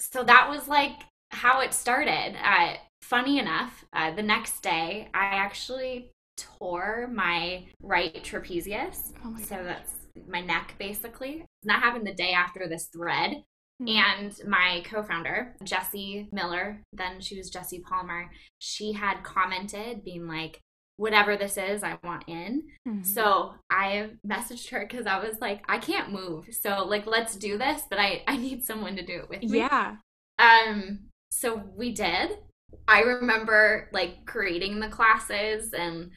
so 0.00 0.22
that 0.24 0.48
was 0.48 0.68
like 0.68 1.02
how 1.30 1.60
it 1.60 1.74
started. 1.74 2.36
Uh, 2.42 2.74
funny 3.00 3.38
enough, 3.38 3.84
uh, 3.92 4.14
the 4.14 4.22
next 4.22 4.60
day, 4.60 5.08
I 5.14 5.24
actually 5.24 6.10
tore 6.36 7.08
my 7.12 7.64
right 7.82 8.22
trapezius. 8.22 9.12
Oh 9.24 9.36
so 9.38 9.56
God. 9.56 9.66
that's 9.66 9.92
my 10.28 10.40
neck 10.40 10.74
basically. 10.78 11.44
Not 11.64 11.80
happened 11.80 12.06
the 12.06 12.14
day 12.14 12.32
after 12.32 12.68
this 12.68 12.88
thread. 12.92 13.42
Mm-hmm. 13.80 13.88
And 13.88 14.48
my 14.48 14.82
co 14.84 15.02
founder, 15.02 15.56
Jessie 15.64 16.28
Miller, 16.32 16.82
then 16.92 17.20
she 17.20 17.36
was 17.36 17.50
Jessie 17.50 17.80
Palmer, 17.80 18.30
she 18.58 18.92
had 18.92 19.22
commented, 19.22 20.04
being 20.04 20.28
like, 20.28 20.60
whatever 20.96 21.36
this 21.36 21.56
is, 21.56 21.82
I 21.82 21.98
want 22.04 22.24
in. 22.26 22.62
Mm-hmm. 22.86 23.02
So 23.02 23.54
I 23.70 24.10
messaged 24.26 24.70
her 24.70 24.86
because 24.88 25.06
I 25.06 25.18
was 25.18 25.40
like, 25.40 25.62
I 25.68 25.78
can't 25.78 26.12
move. 26.12 26.46
So 26.50 26.84
like 26.84 27.06
let's 27.06 27.36
do 27.36 27.58
this, 27.58 27.82
but 27.88 27.98
I, 27.98 28.22
I 28.26 28.36
need 28.36 28.64
someone 28.64 28.96
to 28.96 29.04
do 29.04 29.18
it 29.18 29.28
with 29.28 29.42
me. 29.42 29.58
Yeah. 29.58 29.96
Um 30.38 31.00
so 31.30 31.62
we 31.76 31.92
did. 31.92 32.38
I 32.88 33.00
remember 33.00 33.88
like 33.92 34.24
creating 34.26 34.80
the 34.80 34.88
classes 34.88 35.72
and 35.72 36.10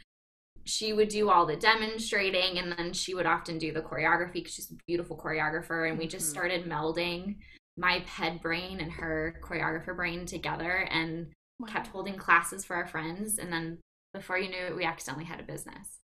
she 0.65 0.93
would 0.93 1.09
do 1.09 1.29
all 1.29 1.45
the 1.45 1.55
demonstrating 1.55 2.57
and 2.57 2.73
then 2.77 2.91
she 2.91 3.13
would 3.13 3.25
often 3.25 3.57
do 3.57 3.71
the 3.71 3.81
choreography 3.81 4.33
because 4.33 4.53
she's 4.53 4.71
a 4.71 4.75
beautiful 4.87 5.17
choreographer 5.17 5.89
and 5.89 5.97
we 5.97 6.07
just 6.07 6.25
mm-hmm. 6.25 6.33
started 6.33 6.65
melding 6.65 7.35
my 7.77 8.03
ped 8.07 8.41
brain 8.41 8.79
and 8.79 8.91
her 8.91 9.39
choreographer 9.43 9.95
brain 9.95 10.25
together 10.25 10.87
and 10.89 11.27
wow. 11.59 11.67
kept 11.67 11.87
holding 11.87 12.15
classes 12.15 12.65
for 12.65 12.75
our 12.75 12.87
friends 12.87 13.37
and 13.37 13.51
then 13.51 13.77
before 14.15 14.37
you 14.37 14.49
knew 14.49 14.57
it 14.57 14.75
we 14.75 14.83
accidentally 14.83 15.25
had 15.25 15.39
a 15.39 15.43
business 15.43 15.99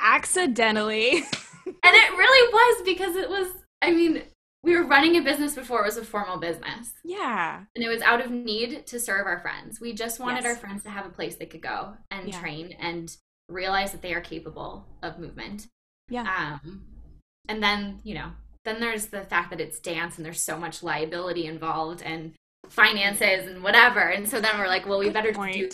accidentally 0.00 1.16
and 1.16 1.24
it 1.84 2.10
really 2.16 2.52
was 2.52 2.82
because 2.84 3.16
it 3.16 3.28
was 3.28 3.48
i 3.82 3.90
mean 3.90 4.22
we 4.62 4.76
were 4.76 4.84
running 4.84 5.16
a 5.16 5.22
business 5.22 5.54
before 5.54 5.82
it 5.82 5.86
was 5.86 5.96
a 5.96 6.04
formal 6.04 6.38
business 6.38 6.92
yeah 7.04 7.62
and 7.74 7.84
it 7.84 7.88
was 7.88 8.02
out 8.02 8.20
of 8.20 8.30
need 8.30 8.86
to 8.86 8.98
serve 8.98 9.26
our 9.26 9.38
friends 9.40 9.80
we 9.80 9.92
just 9.92 10.18
wanted 10.18 10.42
yes. 10.42 10.46
our 10.46 10.56
friends 10.56 10.82
to 10.82 10.90
have 10.90 11.06
a 11.06 11.10
place 11.10 11.36
they 11.36 11.46
could 11.46 11.62
go 11.62 11.94
and 12.10 12.28
yeah. 12.28 12.40
train 12.40 12.74
and 12.80 13.16
realize 13.48 13.92
that 13.92 14.02
they 14.02 14.14
are 14.14 14.20
capable 14.20 14.86
of 15.02 15.18
movement. 15.18 15.68
Yeah. 16.08 16.58
Um, 16.64 16.84
and 17.48 17.62
then, 17.62 18.00
you 18.02 18.14
know, 18.14 18.32
then 18.64 18.80
there's 18.80 19.06
the 19.06 19.22
fact 19.22 19.50
that 19.50 19.60
it's 19.60 19.78
dance 19.78 20.16
and 20.16 20.26
there's 20.26 20.42
so 20.42 20.58
much 20.58 20.82
liability 20.82 21.46
involved 21.46 22.02
and 22.02 22.32
finances 22.68 23.46
and 23.46 23.62
whatever. 23.62 24.00
And 24.00 24.28
so 24.28 24.40
then 24.40 24.58
we're 24.58 24.66
like, 24.66 24.86
well, 24.86 24.98
we 24.98 25.10
better 25.10 25.32
Point. 25.32 25.54
do 25.54 25.68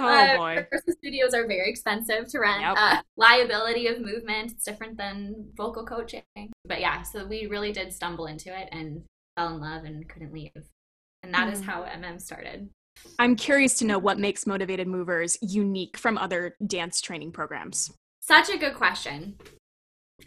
oh 0.00 0.06
uh, 0.06 0.36
boy. 0.36 0.66
studios 0.98 1.34
are 1.34 1.46
very 1.46 1.68
expensive 1.70 2.28
to 2.28 2.38
rent. 2.38 2.60
Yep. 2.60 2.76
Uh, 2.78 3.02
liability 3.16 3.86
of 3.86 4.00
movement, 4.00 4.52
it's 4.52 4.64
different 4.64 4.96
than 4.96 5.50
vocal 5.56 5.84
coaching. 5.84 6.22
But 6.64 6.80
yeah, 6.80 7.02
so 7.02 7.26
we 7.26 7.46
really 7.46 7.72
did 7.72 7.92
stumble 7.92 8.26
into 8.26 8.56
it 8.56 8.68
and 8.72 9.04
fell 9.36 9.54
in 9.54 9.60
love 9.60 9.84
and 9.84 10.08
couldn't 10.08 10.32
leave. 10.32 10.52
And 11.22 11.34
that 11.34 11.48
mm. 11.48 11.52
is 11.52 11.62
how 11.62 11.82
MM 11.82 12.20
started. 12.20 12.68
I'm 13.18 13.36
curious 13.36 13.74
to 13.78 13.84
know 13.84 13.98
what 13.98 14.18
makes 14.18 14.46
Motivated 14.46 14.88
Movers 14.88 15.38
unique 15.40 15.96
from 15.96 16.18
other 16.18 16.56
dance 16.66 17.00
training 17.00 17.32
programs. 17.32 17.92
Such 18.20 18.50
a 18.50 18.58
good 18.58 18.74
question. 18.74 19.36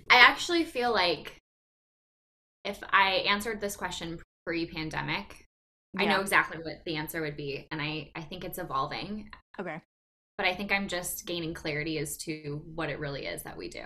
I 0.10 0.16
actually 0.16 0.64
feel 0.64 0.92
like 0.94 1.38
if 2.64 2.80
I 2.92 3.26
answered 3.28 3.62
this 3.62 3.76
question 3.76 4.20
pre 4.46 4.66
pandemic, 4.66 5.46
yeah. 5.94 6.02
I 6.02 6.06
know 6.06 6.22
exactly 6.22 6.58
what 6.62 6.84
the 6.86 6.96
answer 6.96 7.22
would 7.22 7.38
be. 7.38 7.68
And 7.72 7.82
I, 7.82 8.12
I 8.16 8.22
think 8.22 8.44
it's 8.44 8.58
evolving. 8.58 9.30
Okay. 9.60 9.82
But 10.38 10.48
I 10.48 10.56
think 10.56 10.72
I'm 10.72 10.88
just 10.88 11.26
gaining 11.26 11.54
clarity 11.54 11.98
as 11.98 12.18
to 12.18 12.62
what 12.74 12.90
it 12.90 13.00
really 13.00 13.26
is 13.26 13.44
that 13.44 13.58
we 13.58 13.70
do. 13.70 13.84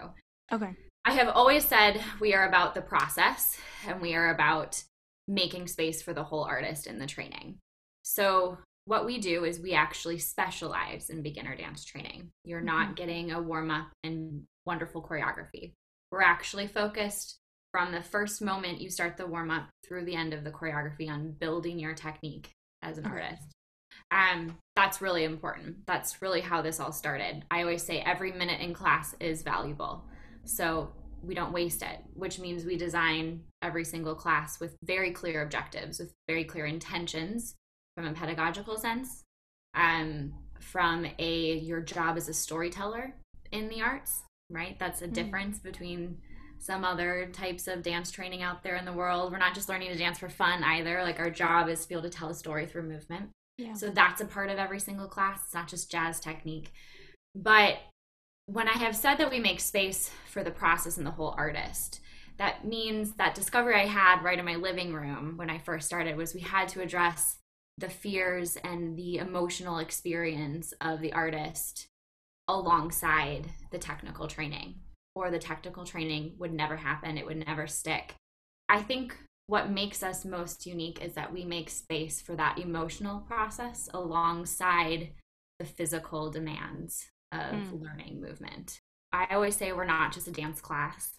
Okay. 0.53 0.71
I 1.05 1.11
have 1.11 1.27
always 1.29 1.65
said 1.65 2.01
we 2.19 2.33
are 2.33 2.47
about 2.47 2.73
the 2.73 2.81
process 2.81 3.57
and 3.87 4.01
we 4.01 4.15
are 4.15 4.33
about 4.33 4.83
making 5.27 5.67
space 5.67 6.01
for 6.01 6.13
the 6.13 6.23
whole 6.23 6.43
artist 6.43 6.87
in 6.87 6.99
the 6.99 7.07
training. 7.07 7.57
So 8.03 8.57
what 8.85 9.05
we 9.05 9.19
do 9.19 9.45
is 9.45 9.59
we 9.59 9.73
actually 9.73 10.19
specialize 10.19 11.09
in 11.09 11.23
beginner 11.23 11.55
dance 11.55 11.83
training. 11.83 12.31
You're 12.43 12.61
not 12.61 12.85
mm-hmm. 12.85 12.95
getting 12.95 13.31
a 13.31 13.41
warm 13.41 13.71
up 13.71 13.87
and 14.03 14.43
wonderful 14.65 15.01
choreography. 15.03 15.73
We're 16.11 16.21
actually 16.21 16.67
focused 16.67 17.39
from 17.75 17.91
the 17.91 18.01
first 18.01 18.41
moment 18.41 18.79
you 18.79 18.89
start 18.89 19.17
the 19.17 19.27
warm 19.27 19.51
up 19.51 19.67
through 19.85 20.05
the 20.05 20.15
end 20.15 20.33
of 20.33 20.45
the 20.45 20.49
choreography 20.49 21.09
on 21.09 21.31
building 21.31 21.77
your 21.77 21.93
technique 21.93 22.53
as 22.81 22.97
an 22.97 23.05
artist. 23.05 23.53
Um, 24.11 24.57
that's 24.77 25.01
really 25.01 25.25
important. 25.25 25.85
That's 25.85 26.21
really 26.21 26.39
how 26.39 26.61
this 26.61 26.79
all 26.79 26.93
started. 26.93 27.43
I 27.51 27.63
always 27.63 27.83
say 27.83 27.99
every 27.99 28.31
minute 28.31 28.61
in 28.61 28.73
class 28.73 29.13
is 29.19 29.41
valuable. 29.41 30.05
So 30.45 30.93
we 31.21 31.35
don't 31.35 31.51
waste 31.51 31.81
it, 31.81 31.99
which 32.13 32.39
means 32.39 32.63
we 32.63 32.77
design 32.77 33.41
every 33.61 33.83
single 33.83 34.15
class 34.15 34.57
with 34.57 34.77
very 34.85 35.11
clear 35.11 35.41
objectives, 35.41 35.99
with 35.99 36.13
very 36.29 36.45
clear 36.45 36.67
intentions 36.67 37.55
from 37.97 38.07
a 38.07 38.13
pedagogical 38.13 38.77
sense, 38.77 39.21
um, 39.73 40.33
from 40.61 41.05
a 41.19 41.57
your 41.57 41.81
job 41.81 42.15
as 42.15 42.29
a 42.29 42.33
storyteller 42.33 43.13
in 43.51 43.67
the 43.67 43.81
arts, 43.81 44.21
right? 44.49 44.79
That's 44.79 45.01
a 45.01 45.05
mm-hmm. 45.07 45.13
difference 45.13 45.59
between 45.59 46.19
some 46.59 46.83
other 46.83 47.29
types 47.31 47.67
of 47.67 47.83
dance 47.83 48.11
training 48.11 48.41
out 48.41 48.63
there 48.63 48.75
in 48.75 48.85
the 48.85 48.93
world. 48.93 49.31
We're 49.31 49.37
not 49.37 49.55
just 49.55 49.69
learning 49.69 49.91
to 49.91 49.97
dance 49.97 50.19
for 50.19 50.29
fun 50.29 50.63
either. 50.63 51.03
Like 51.03 51.19
our 51.19 51.29
job 51.29 51.69
is 51.69 51.81
to 51.81 51.89
be 51.89 51.95
able 51.95 52.03
to 52.03 52.09
tell 52.09 52.29
a 52.29 52.35
story 52.35 52.65
through 52.65 52.83
movement. 52.83 53.29
Yeah. 53.57 53.73
So 53.73 53.89
that's 53.89 54.21
a 54.21 54.25
part 54.25 54.49
of 54.49 54.57
every 54.57 54.79
single 54.79 55.07
class. 55.07 55.41
It's 55.45 55.53
not 55.53 55.67
just 55.67 55.91
jazz 55.91 56.19
technique. 56.19 56.71
But 57.33 57.77
when 58.47 58.67
I 58.67 58.73
have 58.73 58.95
said 58.95 59.15
that 59.15 59.31
we 59.31 59.39
make 59.39 59.59
space 59.59 60.11
for 60.29 60.43
the 60.43 60.51
process 60.51 60.97
and 60.97 61.05
the 61.05 61.11
whole 61.11 61.35
artist, 61.37 61.99
that 62.37 62.65
means 62.65 63.13
that 63.13 63.35
discovery 63.35 63.75
I 63.75 63.85
had 63.85 64.23
right 64.23 64.37
in 64.37 64.45
my 64.45 64.55
living 64.55 64.93
room 64.93 65.37
when 65.37 65.49
I 65.49 65.59
first 65.59 65.87
started 65.87 66.17
was 66.17 66.33
we 66.33 66.41
had 66.41 66.67
to 66.69 66.81
address 66.81 67.37
the 67.77 67.89
fears 67.89 68.57
and 68.57 68.97
the 68.97 69.17
emotional 69.17 69.79
experience 69.79 70.73
of 70.81 71.01
the 71.01 71.13
artist 71.13 71.87
alongside 72.47 73.47
the 73.71 73.77
technical 73.77 74.27
training 74.27 74.75
or 75.15 75.31
the 75.31 75.39
technical 75.39 75.85
training 75.85 76.33
would 76.37 76.53
never 76.53 76.77
happen 76.77 77.17
it 77.17 77.25
would 77.25 77.45
never 77.45 77.67
stick 77.67 78.15
i 78.69 78.81
think 78.81 79.17
what 79.47 79.69
makes 79.69 80.01
us 80.01 80.25
most 80.25 80.65
unique 80.65 81.01
is 81.03 81.13
that 81.13 81.31
we 81.31 81.45
make 81.45 81.69
space 81.69 82.21
for 82.21 82.35
that 82.35 82.57
emotional 82.57 83.19
process 83.21 83.87
alongside 83.93 85.09
the 85.59 85.65
physical 85.65 86.29
demands 86.29 87.05
of 87.31 87.39
mm. 87.39 87.81
learning 87.81 88.21
movement 88.21 88.79
i 89.13 89.25
always 89.31 89.55
say 89.55 89.71
we're 89.71 89.85
not 89.85 90.13
just 90.13 90.27
a 90.27 90.31
dance 90.31 90.61
class 90.61 91.15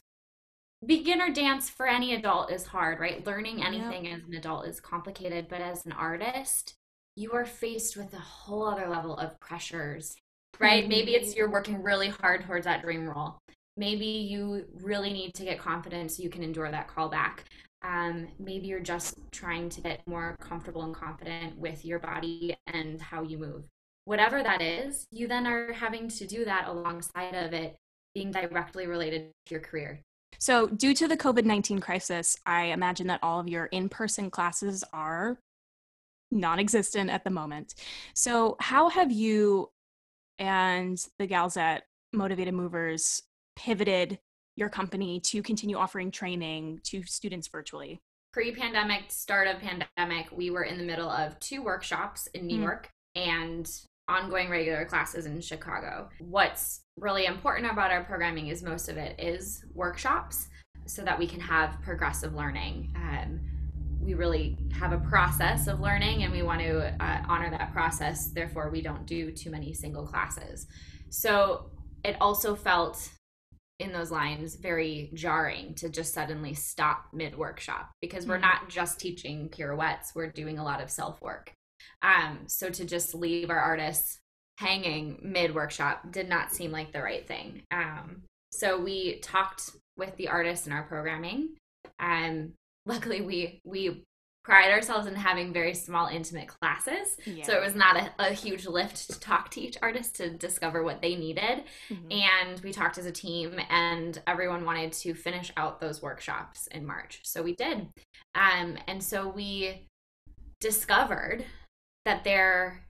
beginner 0.85 1.31
dance 1.31 1.71
for 1.71 1.87
any 1.87 2.15
adult 2.15 2.51
is 2.51 2.67
hard, 2.67 3.01
right? 3.01 3.25
Learning 3.27 3.63
anything 3.63 4.05
yep. 4.07 4.19
as 4.19 4.25
an 4.29 4.35
adult 4.35 4.67
is 4.67 4.81
complicated, 4.81 5.47
but 5.49 5.61
as 5.61 5.87
an 5.87 5.93
artist, 5.93 6.75
you 7.15 7.33
are 7.33 7.47
faced 7.47 7.97
with 7.97 8.13
a 8.13 8.19
whole 8.19 8.67
other 8.67 8.89
level 8.89 9.17
of 9.17 9.39
pressures, 9.41 10.17
right? 10.61 10.83
Mm-hmm. 10.83 10.91
Maybe 10.91 11.15
it's 11.15 11.35
you're 11.35 11.51
working 11.51 11.83
really 11.83 12.09
hard 12.09 12.45
towards 12.45 12.67
that 12.67 12.83
dream 12.83 13.09
role. 13.09 13.39
Maybe 13.77 14.07
you 14.07 14.65
really 14.81 15.13
need 15.13 15.35
to 15.35 15.45
get 15.45 15.59
confident 15.59 16.13
so 16.13 16.23
you 16.23 16.31
can 16.31 16.43
endure 16.43 16.71
that 16.71 16.89
callback. 16.89 17.41
Um, 17.83 18.29
maybe 18.39 18.67
you're 18.67 18.81
just 18.81 19.19
trying 19.33 19.69
to 19.71 19.81
get 19.81 20.01
more 20.07 20.37
comfortable 20.41 20.83
and 20.83 20.95
confident 20.95 21.59
with 21.59 21.85
your 21.85 21.99
body 21.99 22.57
and 22.67 23.01
how 23.01 23.23
you 23.23 23.39
move. 23.39 23.65
Whatever 24.05 24.43
that 24.43 24.63
is, 24.63 25.05
you 25.11 25.29
then 25.29 25.47
are 25.47 25.73
having 25.73 26.09
to 26.09 26.27
do 26.27 26.45
that 26.45 26.69
alongside 26.69 27.35
of 27.35 27.53
it 27.53 27.77
being 28.15 28.31
directly 28.31 28.87
related 28.87 29.31
to 29.47 29.55
your 29.55 29.61
career, 29.61 30.01
so, 30.39 30.67
due 30.67 30.95
to 30.95 31.09
the 31.09 31.17
COVID 31.17 31.45
19 31.45 31.81
crisis, 31.81 32.37
I 32.45 32.65
imagine 32.65 33.07
that 33.09 33.21
all 33.23 33.41
of 33.41 33.49
your 33.49 33.67
in 33.67 33.89
person 33.89 34.31
classes 34.31 34.85
are 34.93 35.39
non 36.31 36.59
existent 36.59 37.11
at 37.11 37.25
the 37.25 37.31
moment. 37.31 37.75
So, 38.15 38.57
how 38.61 38.89
have 38.89 39.11
you 39.11 39.71
and 40.39 41.03
the 41.19 41.27
gals 41.27 41.57
at 41.57 41.85
Motivated 42.13 42.55
Movers 42.55 43.23
pivoted 43.57 44.19
your 44.57 44.69
company 44.69 45.21
to 45.21 45.43
continue 45.43 45.77
offering 45.77 46.11
training 46.11 46.81
to 46.85 47.03
students 47.05 47.49
virtually? 47.49 48.01
Pre 48.33 48.55
pandemic, 48.55 49.05
start 49.09 49.49
of 49.49 49.61
pandemic, 49.61 50.31
we 50.31 50.51
were 50.51 50.65
in 50.65 50.79
the 50.79 50.85
middle 50.85 51.11
of 51.11 51.39
two 51.41 51.63
workshops 51.63 52.27
in 52.29 52.47
New 52.47 52.55
mm-hmm. 52.55 52.65
York 52.65 52.91
and 53.15 53.71
ongoing 54.09 54.49
regular 54.49 54.85
classes 54.85 55.27
in 55.27 55.41
Chicago. 55.41 56.09
What's 56.19 56.83
really 56.99 57.27
important 57.27 57.71
about 57.71 57.91
our 57.91 58.05
programming 58.05 58.49
is 58.49 58.63
most 58.63 58.89
of 58.89 58.97
it 58.97 59.19
is 59.19 59.65
workshops. 59.75 60.49
so 60.89 61.03
that 61.03 61.19
we 61.19 61.27
can 61.27 61.41
have 61.41 61.83
progressive 61.83 62.33
learning. 62.33 62.95
Um, 62.95 63.41
we 64.01 64.15
really 64.15 64.57
have 64.79 64.93
a 64.93 64.99
process 64.99 65.67
of 65.67 65.81
learning 65.81 66.23
and 66.23 66.33
we 66.33 66.43
want 66.43 66.61
to 66.61 66.95
uh, 67.03 67.23
honor 67.29 67.51
that 67.51 67.73
process. 67.73 68.29
Therefore, 68.29 68.71
we 68.71 68.81
don't 68.81 69.05
do 69.05 69.33
too 69.33 69.51
many 69.51 69.73
single 69.73 70.07
classes. 70.07 70.69
So 71.11 71.71
it 72.05 72.17
also 72.21 72.55
felt 72.55 73.11
in 73.79 73.93
those 73.93 74.11
lines 74.11 74.57
very 74.57 75.11
jarring 75.15 75.75
to 75.75 75.89
just 75.89 76.15
suddenly 76.15 76.55
stop 76.55 77.07
mid 77.13 77.37
workshop 77.37 77.91
because 78.01 78.27
we're 78.27 78.35
mm-hmm. 78.35 78.43
not 78.43 78.69
just 78.69 78.99
teaching 78.99 79.49
pirouettes, 79.49 80.15
we're 80.15 80.31
doing 80.31 80.59
a 80.59 80.65
lot 80.65 80.83
of 80.83 80.91
self 80.91 81.21
work. 81.21 81.53
Um, 82.03 82.41
so 82.47 82.71
to 82.71 82.85
just 82.85 83.15
leave 83.15 83.51
our 83.51 83.59
artists 83.59 84.19
hanging 84.59 85.19
mid 85.23 85.55
workshop 85.55 86.11
did 86.11 86.29
not 86.29 86.53
seem 86.53 86.73
like 86.73 86.93
the 86.93 87.03
right 87.03 87.27
thing. 87.27 87.63
Um, 87.71 88.23
so 88.51 88.81
we 88.81 89.19
talked 89.21 89.71
with 89.97 90.17
the 90.17 90.29
artists 90.29 90.67
in 90.67 90.73
our 90.73 90.85
programming. 90.85 91.51
Um, 91.99 92.53
luckily, 92.87 93.21
we 93.21 93.61
we 93.65 94.05
pride 94.47 94.71
ourselves 94.71 95.09
in 95.09 95.15
having 95.17 95.53
very 95.53 95.75
small, 95.75 96.07
intimate 96.07 96.47
classes. 96.47 97.17
Yeah. 97.25 97.45
So 97.45 97.55
it 97.55 97.61
was 97.61 97.75
not 97.75 97.97
a, 97.97 98.13
a, 98.21 98.33
huge 98.33 98.65
lift 98.65 99.11
to 99.11 99.19
talk 99.19 99.51
to 99.51 99.61
each 99.61 99.77
artist 99.83 100.15
to 100.17 100.31
discover 100.31 100.85
what 100.85 101.03
they 101.03 101.17
needed. 101.17 101.65
Mm-hmm. 101.91 102.13
And 102.13 102.61
we 102.61 102.73
talked 102.73 102.97
as 102.97 103.07
a 103.07 103.13
team, 103.13 103.59
and 103.69 104.23
everyone 104.29 104.65
wanted 104.65 104.93
to 104.93 105.15
finish 105.15 105.51
out 105.57 105.81
those 105.81 106.01
workshops 106.01 106.69
in 106.69 106.87
March. 106.87 107.19
So 107.25 107.43
we 107.43 107.57
did. 107.57 107.89
Um, 108.37 108.79
and 108.87 109.03
so 109.03 109.29
we 109.29 109.89
discovered 110.61 111.45
that 112.05 112.23
there 112.23 112.85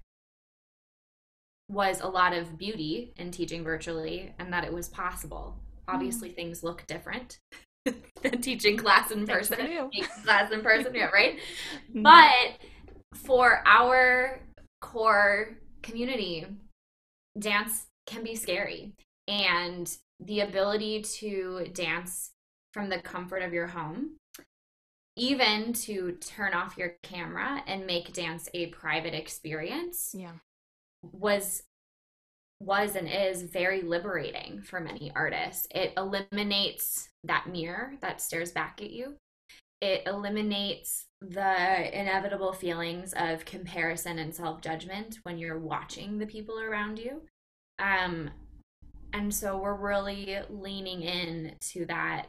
was 1.71 2.03
a 2.03 2.07
lot 2.07 2.35
of 2.35 2.59
beauty 2.59 3.15
in 3.17 3.31
teaching 3.31 3.65
virtually 3.65 4.35
and 4.39 4.53
that 4.53 4.65
it 4.65 4.73
was 4.75 4.91
possible. 4.91 5.57
Obviously, 5.89 6.29
mm. 6.29 6.35
things 6.35 6.63
look 6.63 6.87
different 6.87 7.39
than 8.23 8.41
teaching 8.41 8.77
class 8.77 9.11
in 9.11 9.27
person. 9.27 9.59
class 10.25 10.53
in 10.53 10.63
person, 10.63 10.95
yeah, 10.95 11.07
right? 11.07 11.39
Mm-hmm. 11.91 12.03
But 12.03 12.59
for 13.15 13.63
our 13.65 14.41
core 14.81 15.57
community, 15.83 16.47
dance 17.39 17.87
can 18.07 18.25
be 18.25 18.35
scary. 18.35 18.93
And 19.29 19.91
the 20.21 20.41
ability 20.41 21.03
to 21.03 21.67
dance 21.73 22.33
from 22.73 22.89
the 22.89 22.99
comfort 22.99 23.43
of 23.43 23.53
your 23.53 23.69
home, 23.69 24.17
even 25.17 25.73
to 25.73 26.13
turn 26.21 26.55
off 26.55 26.77
your 26.77 26.95
camera 27.03 27.63
and 27.67 27.87
make 27.87 28.13
dance 28.13 28.49
a 28.53 28.67
private 28.67 29.15
experience, 29.15 30.11
yeah 30.13 30.33
was 31.13 31.63
was 32.61 32.97
and 32.97 33.09
is 33.09 33.43
very 33.43 33.83
liberating 33.83 34.63
for 34.63 34.81
many 34.81 35.13
artists. 35.15 35.67
It 35.71 35.93
eliminates 35.97 37.09
that 37.25 37.49
mirror 37.51 37.95
that 38.01 38.21
stares 38.21 38.53
back 38.53 38.81
at 38.83 38.91
you. 38.91 39.17
It 39.81 40.03
eliminates 40.07 41.07
the 41.21 41.99
inevitable 41.99 42.53
feelings 42.53 43.13
of 43.17 43.45
comparison 43.45 44.19
and 44.19 44.35
self-judgment 44.35 45.19
when 45.23 45.39
you're 45.39 45.59
watching 45.59 46.19
the 46.19 46.27
people 46.27 46.59
around 46.61 46.99
you. 46.99 47.23
Um 47.79 48.31
and 49.13 49.35
so 49.35 49.59
we're 49.59 49.75
really 49.75 50.39
leaning 50.51 51.03
in 51.03 51.55
to 51.73 51.87
that 51.87 52.27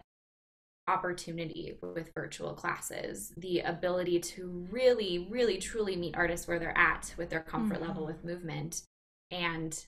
opportunity 0.88 1.78
with 1.82 2.14
virtual 2.16 2.54
classes 2.54 3.34
the 3.38 3.60
ability 3.60 4.20
to 4.20 4.66
really 4.72 5.28
really 5.30 5.58
truly 5.58 5.98
meet 5.98 6.16
artists 6.16 6.48
where 6.48 6.60
they're 6.60 6.78
at 6.78 7.14
with 7.18 7.30
their 7.30 7.42
comfort 7.42 7.76
mm-hmm. 7.76 7.88
level 7.88 8.06
with 8.06 8.24
movement 8.24 8.84
and 9.32 9.86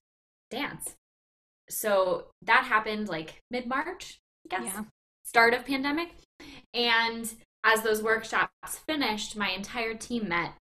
dance 0.50 0.96
so 1.70 2.26
that 2.42 2.64
happened 2.64 3.08
like 3.08 3.42
mid-march 3.52 4.20
i 4.46 4.58
guess 4.58 4.74
yeah. 4.74 4.84
start 5.24 5.54
of 5.54 5.66
pandemic 5.66 6.10
and 6.74 7.34
as 7.64 7.82
those 7.82 8.02
workshops 8.02 8.80
finished 8.88 9.36
my 9.36 9.50
entire 9.50 9.94
team 9.94 10.28
met 10.30 10.54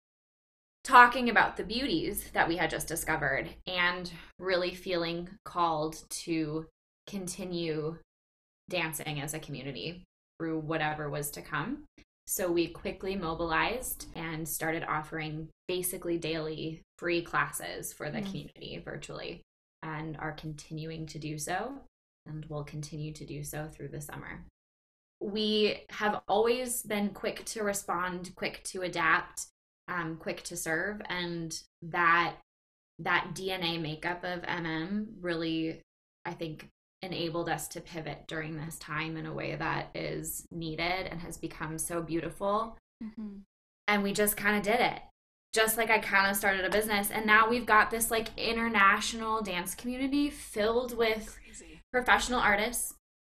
talking 0.86 1.28
about 1.28 1.56
the 1.56 1.64
beauties 1.64 2.30
that 2.32 2.46
we 2.46 2.56
had 2.56 2.70
just 2.70 2.86
discovered 2.86 3.48
and 3.66 4.12
really 4.38 4.72
feeling 4.72 5.28
called 5.44 6.04
to 6.08 6.64
continue 7.08 7.98
dancing 8.70 9.20
as 9.20 9.34
a 9.34 9.38
community 9.40 10.04
through 10.38 10.60
whatever 10.60 11.10
was 11.10 11.30
to 11.32 11.42
come. 11.42 11.82
So 12.28 12.50
we 12.50 12.68
quickly 12.68 13.16
mobilized 13.16 14.06
and 14.14 14.48
started 14.48 14.84
offering 14.84 15.48
basically 15.66 16.18
daily 16.18 16.82
free 16.98 17.22
classes 17.22 17.92
for 17.92 18.08
the 18.08 18.18
mm. 18.18 18.26
community 18.26 18.82
virtually 18.84 19.42
and 19.86 20.16
are 20.18 20.32
continuing 20.32 21.06
to 21.06 21.18
do 21.18 21.38
so 21.38 21.72
and 22.26 22.44
will 22.46 22.64
continue 22.64 23.12
to 23.12 23.24
do 23.24 23.42
so 23.44 23.68
through 23.72 23.88
the 23.88 24.00
summer. 24.00 24.44
We 25.20 25.84
have 25.90 26.20
always 26.28 26.82
been 26.82 27.10
quick 27.10 27.44
to 27.46 27.62
respond, 27.62 28.32
quick 28.34 28.62
to 28.64 28.82
adapt, 28.82 29.46
um, 29.88 30.16
quick 30.16 30.42
to 30.44 30.56
serve, 30.56 31.00
and 31.08 31.58
that 31.82 32.34
that 32.98 33.32
DNA 33.34 33.80
makeup 33.80 34.24
of 34.24 34.42
MM 34.42 35.06
really, 35.20 35.82
I 36.24 36.32
think, 36.32 36.68
enabled 37.02 37.48
us 37.48 37.68
to 37.68 37.80
pivot 37.80 38.24
during 38.26 38.56
this 38.56 38.78
time 38.78 39.16
in 39.16 39.26
a 39.26 39.34
way 39.34 39.54
that 39.54 39.90
is 39.94 40.46
needed 40.50 41.06
and 41.10 41.20
has 41.20 41.36
become 41.36 41.78
so 41.78 42.02
beautiful. 42.02 42.76
Mm-hmm. 43.04 43.40
And 43.86 44.02
we 44.02 44.12
just 44.12 44.36
kind 44.36 44.56
of 44.56 44.62
did 44.62 44.80
it. 44.80 45.00
Just 45.56 45.78
like 45.78 45.88
I 45.88 45.98
kind 45.98 46.30
of 46.30 46.36
started 46.36 46.66
a 46.66 46.70
business. 46.70 47.10
And 47.10 47.24
now 47.24 47.48
we've 47.48 47.64
got 47.64 47.90
this 47.90 48.10
like 48.10 48.28
international 48.36 49.40
dance 49.40 49.74
community 49.74 50.28
filled 50.28 50.94
with 50.94 51.38
Crazy. 51.42 51.80
professional 51.90 52.40
artists, 52.40 52.92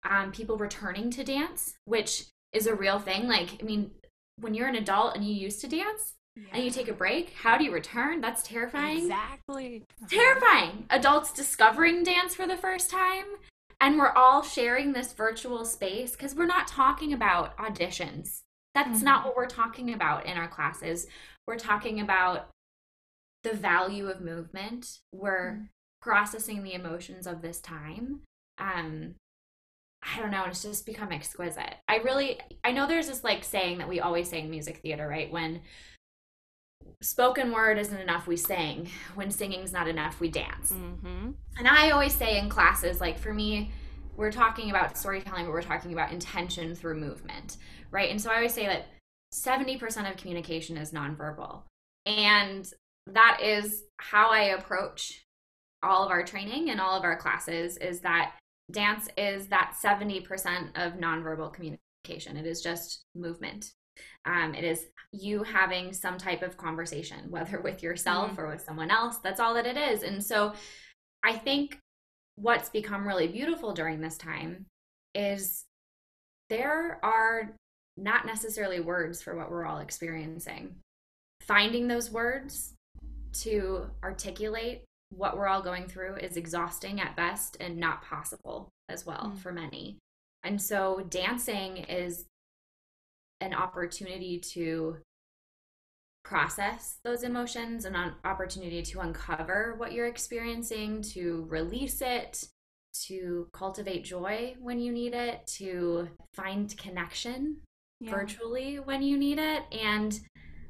um, 0.09 0.31
people 0.31 0.57
returning 0.57 1.11
to 1.11 1.25
dance, 1.25 1.75
which 1.85 2.27
is 2.53 2.69
a 2.69 2.77
real 2.77 3.01
thing. 3.01 3.27
Like, 3.27 3.61
I 3.61 3.65
mean, 3.65 3.91
when 4.39 4.55
you're 4.55 4.69
an 4.69 4.77
adult 4.77 5.17
and 5.17 5.27
you 5.27 5.35
used 5.35 5.61
to 5.63 5.67
dance, 5.67 6.15
yeah. 6.37 6.45
and 6.53 6.65
you 6.65 6.71
take 6.71 6.87
a 6.87 6.93
break, 6.93 7.35
how 7.35 7.59
do 7.59 7.65
you 7.65 7.73
return? 7.73 8.21
That's 8.21 8.45
terrifying. 8.45 8.99
Exactly. 8.99 9.83
Terrifying. 10.09 10.87
Adults 10.91 11.33
discovering 11.33 12.05
dance 12.05 12.37
for 12.37 12.47
the 12.47 12.57
first 12.57 12.89
time 12.89 13.25
and 13.83 13.99
we're 13.99 14.13
all 14.13 14.45
sharing 14.45 14.93
this 14.93 15.13
virtual 15.13 15.65
space 15.65 16.13
because 16.13 16.37
we're 16.37 16.47
not 16.47 16.69
talking 16.69 17.13
about 17.13 17.57
auditions. 17.59 18.43
That's 18.75 18.99
mm-hmm. 18.99 19.05
not 19.05 19.25
what 19.25 19.37
we're 19.37 19.47
talking 19.47 19.93
about 19.93 20.25
in 20.25 20.37
our 20.39 20.47
classes. 20.47 21.09
We're 21.47 21.59
talking 21.59 22.01
about 22.01 22.49
the 23.43 23.55
value 23.55 24.09
of 24.09 24.21
movement. 24.21 24.99
We're 25.13 25.53
mm-hmm. 25.53 25.65
processing 26.01 26.63
the 26.63 26.75
emotions 26.75 27.27
of 27.27 27.43
this 27.43 27.61
time. 27.61 28.21
Um, 28.59 29.17
I 30.03 30.21
don't 30.21 30.31
know, 30.31 30.45
it's 30.47 30.63
just 30.63 30.85
become 30.85 31.13
exquisite. 31.13 31.77
I 31.89 31.97
really, 31.97 32.41
I 32.65 32.73
know 32.73 32.87
there's 32.87 33.09
this 33.09 33.23
like 33.23 33.45
saying 33.45 33.79
that 33.79 33.89
we 33.89 34.01
always 34.01 34.29
say 34.29 34.41
in 34.41 34.51
music 34.51 34.79
theater, 34.79 35.07
right? 35.07 35.31
When 35.31 35.61
spoken 37.01 37.53
word 37.53 37.79
isn't 37.79 38.01
enough, 38.01 38.27
we 38.27 38.37
sing. 38.37 38.89
When 39.15 39.31
singing's 39.31 39.73
not 39.73 39.87
enough, 39.87 40.19
we 40.21 40.29
dance. 40.29 40.73
Mm-hmm. 40.73 41.31
And 41.59 41.69
I 41.69 41.91
always 41.91 42.15
say 42.15 42.39
in 42.39 42.49
classes, 42.49 43.01
like 43.01 43.19
for 43.19 43.33
me, 43.33 43.71
we're 44.17 44.33
talking 44.33 44.71
about 44.71 44.99
storytelling, 44.99 45.47
but 45.47 45.53
we're 45.53 45.63
talking 45.63 45.93
about 45.93 46.13
intention 46.13 46.75
through 46.75 47.01
movement, 47.01 47.57
right? 47.91 48.11
And 48.11 48.21
so 48.21 48.31
I 48.31 48.37
always 48.37 48.55
say 48.55 48.67
that 48.67 48.87
70% 49.33 50.11
of 50.11 50.17
communication 50.17 50.77
is 50.77 50.93
nonverbal. 50.93 51.63
And 52.07 52.71
that 53.07 53.41
is 53.43 53.85
how 53.99 54.31
I 54.31 54.55
approach 54.57 55.25
all 55.83 56.05
of 56.05 56.11
our 56.11 56.23
training 56.23 56.71
and 56.71 56.81
all 56.81 56.97
of 56.97 57.05
our 57.05 57.17
classes 57.17 57.77
is 57.79 58.01
that 58.01 58.35
dance 58.71 59.09
is 59.17 59.49
that 59.49 59.75
70% 59.83 60.71
of 60.77 60.95
nonverbal 60.95 61.53
communication. 61.53 62.37
It 62.37 62.47
is 62.47 62.61
just 62.61 63.05
movement. 63.15 63.73
Um, 64.25 64.55
it 64.55 64.65
is 64.65 64.87
you 65.13 65.43
having 65.43 65.93
some 65.93 66.17
type 66.17 66.43
of 66.43 66.57
conversation, 66.57 67.31
whether 67.31 67.61
with 67.61 67.83
yourself 67.83 68.33
mm-hmm. 68.33 68.41
or 68.41 68.49
with 68.49 68.63
someone 68.63 68.91
else. 68.91 69.19
That's 69.19 69.41
all 69.41 69.55
that 69.55 69.67
it 69.67 69.77
is. 69.77 70.03
And 70.03 70.25
so 70.25 70.55
I 71.23 71.35
think 71.35 71.79
what's 72.37 72.71
become 72.71 73.07
really 73.07 73.29
beautiful 73.29 73.73
during 73.73 74.01
this 74.01 74.17
time 74.17 74.67
is 75.15 75.65
there 76.49 76.99
are 77.03 77.55
not 77.97 78.27
necessarily 78.27 78.81
words 78.81 79.23
for 79.23 79.37
what 79.37 79.51
we're 79.51 79.67
all 79.67 79.79
experiencing. 79.79 80.77
Finding 81.41 81.89
those 81.89 82.11
words 82.11 82.75
to 83.33 83.87
articulate 84.03 84.85
what 85.11 85.37
we're 85.37 85.49
all 85.49 85.63
going 85.63 85.87
through 85.87 86.17
is 86.17 86.37
exhausting 86.37 87.01
at 87.01 87.17
best 87.17 87.57
and 87.61 87.77
not 87.77 88.03
possible 88.03 88.71
as 88.89 89.05
well 89.05 89.33
mm. 89.35 89.39
for 89.39 89.53
many. 89.53 89.99
And 90.43 90.61
so 90.61 91.05
dancing 91.09 91.79
is 91.79 92.25
an 93.41 93.55
opportunity 93.55 94.39
to 94.39 94.99
process 96.25 96.99
those 97.05 97.25
emotions 97.25 97.85
and 97.85 97.97
an 97.97 98.13
opportunity 98.25 98.83
to 98.83 99.01
uncover 99.01 99.75
what 99.77 99.93
you're 99.93 100.07
experiencing, 100.07 101.03
to 101.03 101.47
release 101.49 102.01
it, 102.01 102.47
to 103.07 103.49
cultivate 103.53 104.05
joy 104.05 104.55
when 104.61 104.79
you 104.79 104.93
need 104.93 105.15
it, 105.15 105.47
to 105.47 106.09
find 106.35 106.77
connection 106.79 107.57
yeah. 108.03 108.11
virtually 108.11 108.79
when 108.79 109.03
you 109.03 109.17
need 109.17 109.39
it. 109.39 109.63
And 109.73 110.19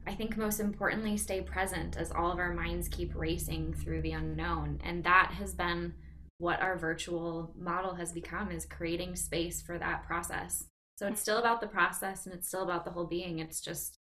I 0.07 0.15
think 0.15 0.37
most 0.37 0.61
importantly, 0.61 1.17
stay 1.17 1.41
present 1.41 1.97
as 1.97 2.13
all 2.13 2.31
of 2.31 2.39
our 2.39 2.53
minds 2.53 2.89
keep 2.89 3.15
racing 3.15 3.75
through 3.75 4.03
the 4.03 4.13
unknown. 4.13 4.81
And 4.85 5.03
that 5.05 5.33
has 5.39 5.55
been 5.55 5.95
what 6.39 6.61
our 6.61 6.77
virtual 6.77 7.55
model 7.57 7.95
has 7.95 8.13
become 8.13 8.51
is 8.51 8.67
creating 8.67 9.15
space 9.15 9.63
for 9.63 9.79
that 9.79 10.05
process 10.05 10.65
So 10.97 11.07
it's 11.07 11.21
still 11.21 11.39
about 11.39 11.61
the 11.61 11.69
process 11.69 12.27
and 12.27 12.35
it's 12.35 12.49
still 12.49 12.65
about 12.65 12.85
the 12.85 12.91
whole 12.91 13.07
being. 13.07 13.39
It's 13.39 13.61
just 13.61 13.99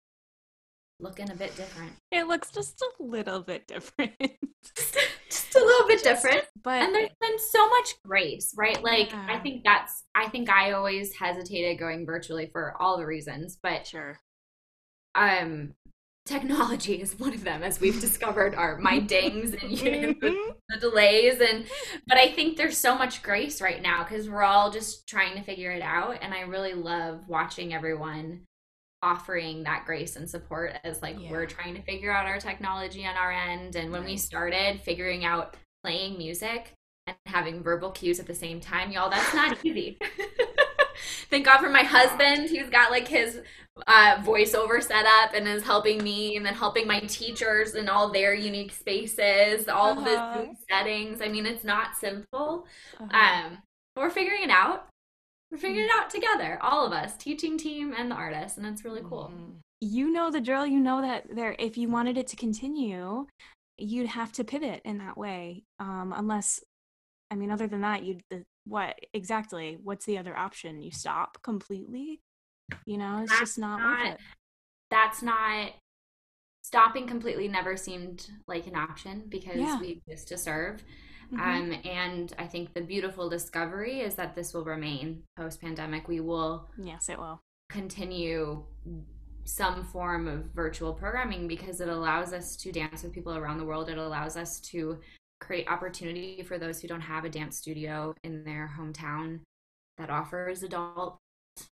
looking 1.00 1.30
a 1.30 1.34
bit 1.34 1.56
different. 1.56 1.92
It 2.10 2.28
looks 2.28 2.50
just 2.50 2.80
a 2.80 3.02
little 3.02 3.40
bit 3.40 3.66
different. 3.68 4.14
Just 5.30 5.54
a 5.54 5.58
little 5.58 5.86
bit 5.88 6.02
different. 6.02 6.44
But 6.62 6.82
and 6.82 6.94
there's 6.94 7.10
been 7.20 7.38
so 7.38 7.68
much 7.68 7.94
grace, 8.04 8.52
right? 8.56 8.82
Like 8.82 9.10
Yeah. 9.10 9.26
I 9.28 9.38
think 9.38 9.64
that's 9.64 10.04
I 10.14 10.28
think 10.28 10.48
I 10.50 10.72
always 10.72 11.14
hesitated 11.14 11.78
going 11.78 12.06
virtually 12.06 12.48
for 12.52 12.74
all 12.80 12.98
the 12.98 13.06
reasons, 13.06 13.58
but 13.62 13.86
sure. 13.86 14.18
um 15.14 15.74
technology 16.26 17.00
is 17.00 17.18
one 17.18 17.32
of 17.32 17.42
them 17.42 17.62
as 17.62 17.80
we've 17.80 18.00
discovered 18.02 18.54
are 18.54 18.76
my 18.78 18.98
dings 19.14 19.54
and 19.54 19.72
you 19.72 19.90
know, 20.02 20.12
Mhm. 20.14 20.54
the 20.68 20.78
delays 20.78 21.40
and 21.40 21.64
but 22.06 22.18
i 22.18 22.28
think 22.28 22.58
there's 22.58 22.76
so 22.76 22.94
much 22.94 23.22
grace 23.22 23.62
right 23.62 23.80
now 23.80 24.04
because 24.04 24.28
we're 24.28 24.42
all 24.42 24.70
just 24.70 25.08
trying 25.08 25.34
to 25.36 25.42
figure 25.42 25.70
it 25.72 25.80
out 25.80 26.18
and 26.20 26.34
i 26.34 26.40
really 26.42 26.74
love 26.74 27.26
watching 27.28 27.72
everyone 27.72 28.42
offering 29.02 29.62
that 29.62 29.84
grace 29.86 30.16
and 30.16 30.28
support 30.28 30.74
as 30.84 31.00
like 31.02 31.16
Yeah. 31.20 31.30
we're 31.30 31.46
trying 31.46 31.74
to 31.74 31.82
figure 31.82 32.12
out 32.12 32.26
our 32.26 32.38
technology 32.40 33.06
on 33.06 33.16
our 33.16 33.30
end 33.32 33.76
and 33.76 33.92
when 33.92 34.04
we 34.04 34.16
started 34.16 34.80
figuring 34.80 35.24
out 35.24 35.56
playing 35.84 36.18
music 36.18 36.72
and 37.06 37.16
having 37.26 37.62
verbal 37.62 37.90
cues 37.92 38.18
at 38.18 38.26
the 38.26 38.34
same 38.34 38.60
time 38.60 38.90
y'all 38.90 39.08
that's 39.10 39.34
not 39.34 39.56
easy 39.64 39.98
thank 41.30 41.44
god 41.44 41.58
for 41.58 41.68
my 41.70 41.82
husband 41.82 42.48
who's 42.50 42.68
got 42.70 42.90
like 42.90 43.06
his 43.06 43.40
uh, 43.86 44.16
voiceover 44.24 44.82
set 44.82 45.06
up 45.06 45.32
and 45.34 45.46
is 45.46 45.62
helping 45.62 46.02
me 46.02 46.36
and 46.36 46.44
then 46.44 46.54
helping 46.54 46.84
my 46.86 46.98
teachers 47.00 47.76
in 47.76 47.88
all 47.88 48.10
their 48.12 48.34
unique 48.34 48.72
spaces, 48.72 49.68
all 49.68 49.96
Uh-huh. 50.00 50.42
the 50.42 50.56
settings. 50.68 51.20
I 51.22 51.28
mean, 51.28 51.46
it's 51.46 51.62
not 51.62 51.96
simple. 51.96 52.66
Uh-huh. 52.98 53.16
Um, 53.46 53.58
we're 53.94 54.10
figuring 54.10 54.42
it 54.42 54.50
out. 54.50 54.88
We're 55.50 55.58
figuring 55.58 55.86
it 55.88 55.90
out 55.94 56.10
together, 56.10 56.58
all 56.60 56.84
of 56.86 56.92
us, 56.92 57.16
teaching 57.16 57.56
team 57.56 57.94
and 57.96 58.10
the 58.10 58.14
artists, 58.14 58.58
and 58.58 58.66
it's 58.66 58.84
really 58.84 59.02
cool. 59.02 59.32
Mhm. 59.34 59.60
You 59.80 60.10
know 60.12 60.30
the 60.30 60.40
drill. 60.40 60.66
You 60.66 60.80
know 60.80 61.00
that 61.00 61.34
there. 61.34 61.56
If 61.58 61.78
you 61.78 61.88
wanted 61.88 62.18
it 62.18 62.26
to 62.28 62.36
continue, 62.36 63.26
you'd 63.78 64.08
have 64.08 64.32
to 64.32 64.44
pivot 64.44 64.82
in 64.84 64.98
that 64.98 65.16
way. 65.16 65.64
Um, 65.78 66.12
unless, 66.14 66.60
I 67.30 67.36
mean, 67.36 67.50
other 67.50 67.66
than 67.66 67.80
that, 67.82 68.02
you'd 68.02 68.22
the, 68.28 68.44
what 68.64 68.98
exactly? 69.14 69.78
What's 69.82 70.04
the 70.04 70.18
other 70.18 70.36
option? 70.36 70.82
You 70.82 70.90
stop 70.90 71.38
completely. 71.42 72.20
You 72.84 72.98
know, 72.98 73.20
it's 73.22 73.30
That's 73.30 73.40
just 73.40 73.58
not, 73.58 73.78
not- 73.80 74.04
worth 74.04 74.14
it. 74.14 74.20
That's 74.90 75.22
not 75.22 75.72
stopping 76.62 77.06
completely. 77.06 77.48
Never 77.48 77.76
seemed 77.76 78.28
like 78.46 78.66
an 78.66 78.76
option 78.76 79.24
because 79.28 79.56
Yeah. 79.56 79.80
we 79.80 80.02
exist 80.06 80.28
to 80.28 80.36
serve. 80.38 80.82
Mhm. 81.32 81.40
Um, 81.40 81.80
and 81.84 82.34
I 82.38 82.46
think 82.46 82.72
the 82.72 82.80
beautiful 82.80 83.28
discovery 83.28 84.00
is 84.00 84.14
that 84.14 84.34
this 84.34 84.54
will 84.54 84.64
remain 84.64 85.24
post 85.36 85.60
pandemic. 85.60 86.08
We 86.08 86.20
will 86.20 86.70
yes, 86.78 87.08
it 87.08 87.18
will. 87.18 87.40
continue 87.68 88.64
some 89.44 89.84
form 89.84 90.28
of 90.28 90.44
virtual 90.54 90.92
programming 90.92 91.48
because 91.48 91.80
it 91.80 91.88
allows 91.88 92.32
us 92.32 92.56
to 92.56 92.72
dance 92.72 93.02
with 93.02 93.12
people 93.12 93.36
around 93.36 93.58
the 93.58 93.64
world. 93.64 93.88
It 93.88 93.98
allows 93.98 94.36
us 94.36 94.60
to 94.60 94.98
create 95.40 95.68
opportunity 95.68 96.42
for 96.42 96.58
those 96.58 96.80
who 96.80 96.88
don't 96.88 97.00
have 97.00 97.24
a 97.24 97.28
dance 97.30 97.56
studio 97.56 98.14
in 98.24 98.44
their 98.44 98.70
hometown 98.78 99.40
that 99.96 100.10
offers 100.10 100.62
adult 100.62 101.18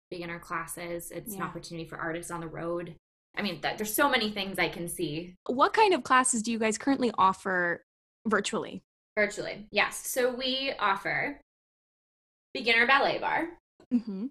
beginner 0.10 0.40
classes. 0.40 1.12
It's 1.12 1.36
an 1.36 1.42
opportunity 1.42 1.88
for 1.88 1.98
artists 1.98 2.32
on 2.32 2.42
the 2.42 2.48
road. 2.48 2.96
I 3.36 3.42
mean, 3.42 3.62
that, 3.62 3.78
there's 3.78 3.94
so 3.94 4.10
many 4.10 4.32
things 4.32 4.60
I 4.60 4.68
can 4.68 4.90
see 4.90 5.36
What 5.48 5.74
kind 5.74 5.94
of 5.94 6.04
classes 6.04 6.44
do 6.44 6.52
you 6.52 6.60
guys 6.60 6.78
currently 6.78 7.12
offer 7.18 7.86
virtually? 8.28 8.84
Virtually. 9.18 9.68
Yes. 9.72 10.08
So 10.08 10.34
we 10.34 10.74
offer 10.80 11.40
beginner 12.54 12.86
ballet 12.88 13.20
bar, 13.20 13.48
Mm-hmm. 13.94 14.28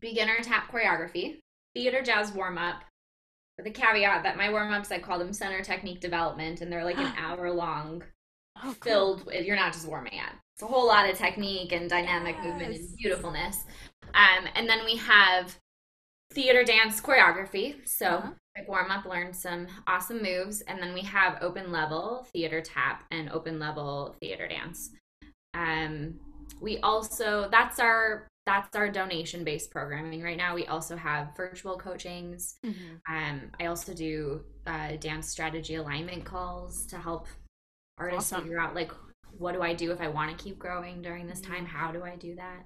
beginner 0.00 0.38
tap 0.42 0.70
choreography, 0.72 1.38
theater 1.74 2.02
jazz 2.02 2.32
warm 2.32 2.56
up, 2.58 2.82
with 3.58 3.64
the 3.66 3.70
caveat 3.70 4.22
that 4.22 4.36
my 4.36 4.50
warm 4.50 4.72
ups 4.72 4.90
I 4.90 4.98
call 4.98 5.18
them 5.18 5.32
center 5.32 5.62
technique 5.62 6.00
development, 6.00 6.60
and 6.60 6.72
they're 6.72 6.84
like 6.84 6.98
an 6.98 7.12
hour 7.18 7.50
long, 7.52 8.02
Oh, 8.62 8.72
filled 8.82 9.26
with 9.26 9.44
you're 9.44 9.56
not 9.56 9.72
just 9.72 9.86
warming 9.86 10.20
up. 10.20 10.34
It's 10.54 10.62
a 10.62 10.66
whole 10.66 10.86
lot 10.86 11.08
of 11.10 11.18
technique 11.18 11.72
and 11.72 11.90
dynamic 11.90 12.36
movement 12.42 12.76
and 12.76 12.96
beautifulness. 12.96 13.64
Um, 14.14 14.46
and 14.54 14.68
then 14.68 14.84
we 14.84 14.96
have 14.96 15.56
theater 16.32 16.62
dance 16.62 17.00
choreography. 17.00 17.86
So 17.88 18.06
Uh-huh. 18.06 18.30
Like 18.56 18.68
warm 18.68 18.90
up, 18.90 19.04
learn 19.04 19.32
some 19.32 19.66
awesome 19.86 20.22
moves, 20.22 20.60
and 20.62 20.80
then 20.80 20.94
we 20.94 21.00
have 21.02 21.38
open 21.42 21.72
level 21.72 22.26
theater 22.32 22.60
tap 22.60 23.04
and 23.10 23.30
open 23.30 23.58
level 23.58 24.14
theater 24.20 24.46
dance. 24.46 24.90
Um, 25.54 26.14
we 26.60 26.78
also 26.78 27.48
that's 27.50 27.78
our 27.78 28.28
that's 28.46 28.76
our 28.76 28.90
donation 28.90 29.42
based 29.42 29.70
programming 29.70 30.22
right 30.22 30.36
now. 30.36 30.54
We 30.54 30.66
also 30.66 30.96
have 30.96 31.34
virtual 31.36 31.78
coachings. 31.78 32.56
Mhm. 32.64 33.00
Um, 33.08 33.50
I 33.58 33.66
also 33.66 33.94
do 33.94 34.44
uh, 34.66 34.96
dance 34.96 35.28
strategy 35.28 35.76
alignment 35.76 36.24
calls 36.24 36.86
to 36.86 36.98
help 36.98 37.26
artists 37.98 38.32
Awesome. 38.32 38.44
figure 38.44 38.60
out 38.60 38.74
like 38.74 38.92
what 39.38 39.52
do 39.54 39.62
I 39.62 39.74
do 39.74 39.90
if 39.90 40.00
I 40.00 40.08
want 40.08 40.36
to 40.36 40.44
keep 40.44 40.58
growing 40.58 41.02
during 41.02 41.26
this 41.26 41.40
time? 41.40 41.66
How 41.66 41.90
do 41.90 42.04
I 42.04 42.16
do 42.16 42.36
that? 42.36 42.64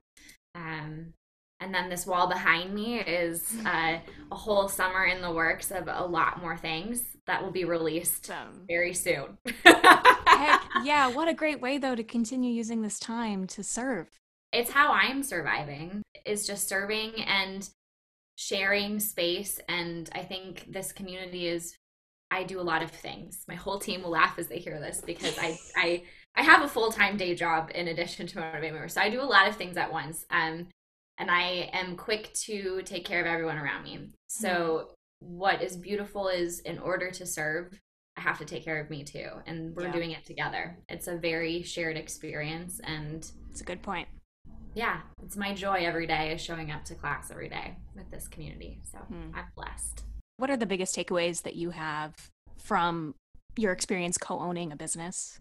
Um, 0.54 1.14
and 1.60 1.74
then 1.74 1.88
this 1.88 2.06
wall 2.06 2.28
behind 2.28 2.72
me 2.74 3.00
is 3.00 3.54
uh, 3.66 3.98
a 4.30 4.34
whole 4.34 4.68
summer 4.68 5.04
in 5.06 5.20
the 5.22 5.32
works 5.32 5.70
of 5.70 5.88
a 5.88 6.04
lot 6.06 6.40
more 6.40 6.56
things 6.56 7.02
that 7.26 7.42
will 7.42 7.50
be 7.50 7.64
released 7.64 8.30
Awesome. 8.30 8.64
very 8.68 8.94
soon. 8.94 9.38
Heck, 9.64 10.62
yeah, 10.84 11.08
what 11.08 11.28
a 11.28 11.34
great 11.34 11.60
way 11.60 11.78
though 11.78 11.94
to 11.94 12.04
continue 12.04 12.52
using 12.52 12.82
this 12.82 12.98
time 12.98 13.46
to 13.48 13.62
serve. 13.62 14.08
it's 14.52 14.70
how 14.70 14.92
I'm 14.92 15.22
surviving 15.22 16.02
is 16.24 16.46
just 16.46 16.68
serving 16.68 17.12
and 17.26 17.68
sharing 18.36 19.00
space 19.00 19.58
and 19.68 20.08
I 20.14 20.20
think 20.22 20.66
this 20.72 20.92
community 20.92 21.48
is 21.48 21.76
I 22.30 22.44
do 22.44 22.60
a 22.60 22.62
lot 22.62 22.82
of 22.82 22.90
things. 22.90 23.42
My 23.48 23.54
whole 23.54 23.78
team 23.78 24.02
will 24.02 24.10
laugh 24.10 24.38
as 24.38 24.48
they 24.48 24.58
hear 24.58 24.78
this 24.78 25.00
because 25.04 25.36
I 25.38 25.58
I 25.76 26.02
I 26.36 26.42
have 26.42 26.62
a 26.62 26.68
full-time 26.68 27.16
day 27.16 27.34
job 27.34 27.70
in 27.74 27.88
addition 27.88 28.26
to 28.28 28.38
Motivated 28.38 28.74
Movers. 28.74 28.92
So 28.94 29.00
I 29.00 29.08
do 29.10 29.20
a 29.20 29.24
lot 29.24 29.48
of 29.48 29.56
things 29.56 29.76
at 29.76 29.92
once. 29.92 30.24
Um 30.30 30.68
and 31.18 31.30
I 31.30 31.70
am 31.72 31.96
quick 31.96 32.32
to 32.44 32.82
take 32.84 33.04
care 33.04 33.20
of 33.20 33.26
everyone 33.26 33.58
around 33.58 33.84
me. 33.84 34.08
So 34.28 34.90
what 35.20 35.62
is 35.62 35.76
beautiful 35.76 36.28
is 36.28 36.60
in 36.60 36.78
order 36.78 37.10
to 37.10 37.26
serve 37.26 37.78
I 38.16 38.20
have 38.20 38.38
to 38.38 38.44
take 38.44 38.64
care 38.64 38.80
of 38.80 38.90
me 38.90 39.04
too 39.04 39.28
and 39.46 39.76
we're 39.76 39.84
Yeah. 39.84 39.92
doing 39.92 40.10
it 40.10 40.24
together. 40.24 40.76
It's 40.88 41.06
a 41.06 41.16
very 41.16 41.62
shared 41.62 41.96
experience 41.96 42.80
and 42.82 43.30
It's 43.50 43.60
a 43.60 43.64
good 43.64 43.80
point. 43.80 44.08
yeah, 44.74 45.02
it's 45.22 45.36
my 45.36 45.54
joy 45.54 45.84
every 45.86 46.06
day 46.08 46.32
is 46.32 46.40
showing 46.40 46.72
up 46.72 46.84
to 46.86 46.96
class 46.96 47.30
every 47.30 47.48
day 47.48 47.76
with 47.94 48.10
this 48.10 48.26
community. 48.26 48.80
So 48.82 48.98
Hmm. 48.98 49.30
I'm 49.36 49.46
blessed. 49.54 50.02
What 50.36 50.50
are 50.50 50.56
the 50.56 50.66
biggest 50.66 50.96
takeaways 50.96 51.42
that 51.42 51.54
you 51.54 51.70
have 51.70 52.14
from 52.58 53.14
your 53.56 53.70
experience 53.72 54.18
co-owning 54.18 54.72
a 54.72 54.76
business? 54.76 55.40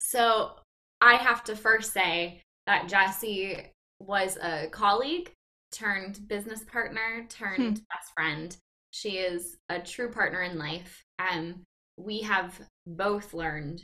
So 0.00 0.58
I 1.02 1.16
have 1.16 1.44
to 1.44 1.56
first 1.56 1.92
say 1.92 2.40
that 2.66 2.88
Jessie 2.88 3.70
was 4.06 4.36
a 4.42 4.68
colleague 4.70 5.32
turned 5.72 6.26
business 6.28 6.62
partner 6.64 7.26
turned 7.28 7.82
best 7.90 8.12
friend. 8.14 8.56
She 8.90 9.18
is 9.18 9.56
a 9.68 9.80
true 9.80 10.10
partner 10.10 10.42
in 10.42 10.58
life. 10.58 11.04
Um, 11.18 11.62
we 11.96 12.20
have 12.20 12.60
both 12.86 13.34
learned 13.34 13.82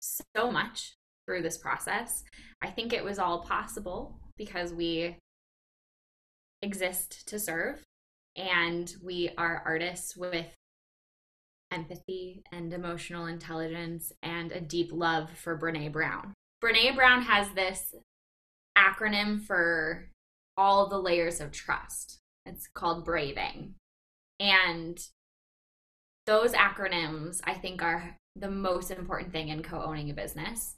so 0.00 0.50
much 0.50 0.94
through 1.26 1.42
this 1.42 1.58
process. 1.58 2.22
I 2.62 2.68
think 2.68 2.92
it 2.92 3.04
was 3.04 3.18
all 3.18 3.40
possible 3.40 4.18
because 4.36 4.72
we 4.72 5.16
exist 6.62 7.28
to 7.28 7.38
serve 7.38 7.82
and 8.36 8.94
we 9.02 9.30
are 9.36 9.62
artists 9.66 10.16
with 10.16 10.46
empathy 11.72 12.42
and 12.52 12.72
emotional 12.72 13.26
intelligence 13.26 14.12
and 14.22 14.52
a 14.52 14.60
deep 14.60 14.90
love 14.92 15.30
for 15.30 15.58
Brene 15.58 15.92
Brown. 15.92 16.34
Brene 16.62 16.94
Brown 16.94 17.22
has 17.22 17.48
this 17.50 17.94
acronym 18.76 19.42
for 19.42 20.08
all 20.56 20.88
the 20.88 20.98
layers 20.98 21.40
of 21.40 21.52
trust. 21.52 22.18
It's 22.46 22.68
called 22.74 23.04
braving. 23.04 23.74
And 24.40 24.98
those 26.26 26.52
acronyms 26.52 27.40
I 27.44 27.54
think 27.54 27.82
are 27.82 28.16
the 28.36 28.50
most 28.50 28.90
important 28.90 29.32
thing 29.32 29.48
in 29.48 29.62
co-owning 29.62 30.10
a 30.10 30.14
business. 30.14 30.76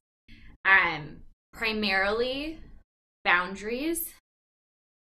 Um 0.64 1.18
primarily 1.52 2.61
boundaries, 3.24 4.12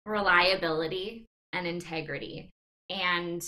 reliability, 0.04 1.24
and 1.52 1.66
integrity. 1.66 2.50
And 2.90 3.42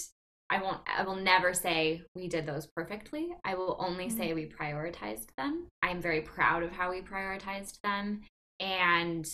I 0.50 0.62
won't 0.62 0.80
I 0.86 1.04
will 1.04 1.16
never 1.16 1.52
say 1.52 2.02
we 2.14 2.28
did 2.28 2.46
those 2.46 2.66
perfectly. 2.74 3.28
I 3.44 3.54
will 3.54 3.76
only 3.78 4.08
say 4.08 4.32
we 4.32 4.46
prioritized 4.46 5.28
them. 5.36 5.66
I'm 5.82 6.00
very 6.00 6.22
proud 6.22 6.62
of 6.62 6.72
how 6.72 6.90
we 6.90 7.02
prioritized 7.02 7.80
them 7.82 8.22
and 8.60 9.26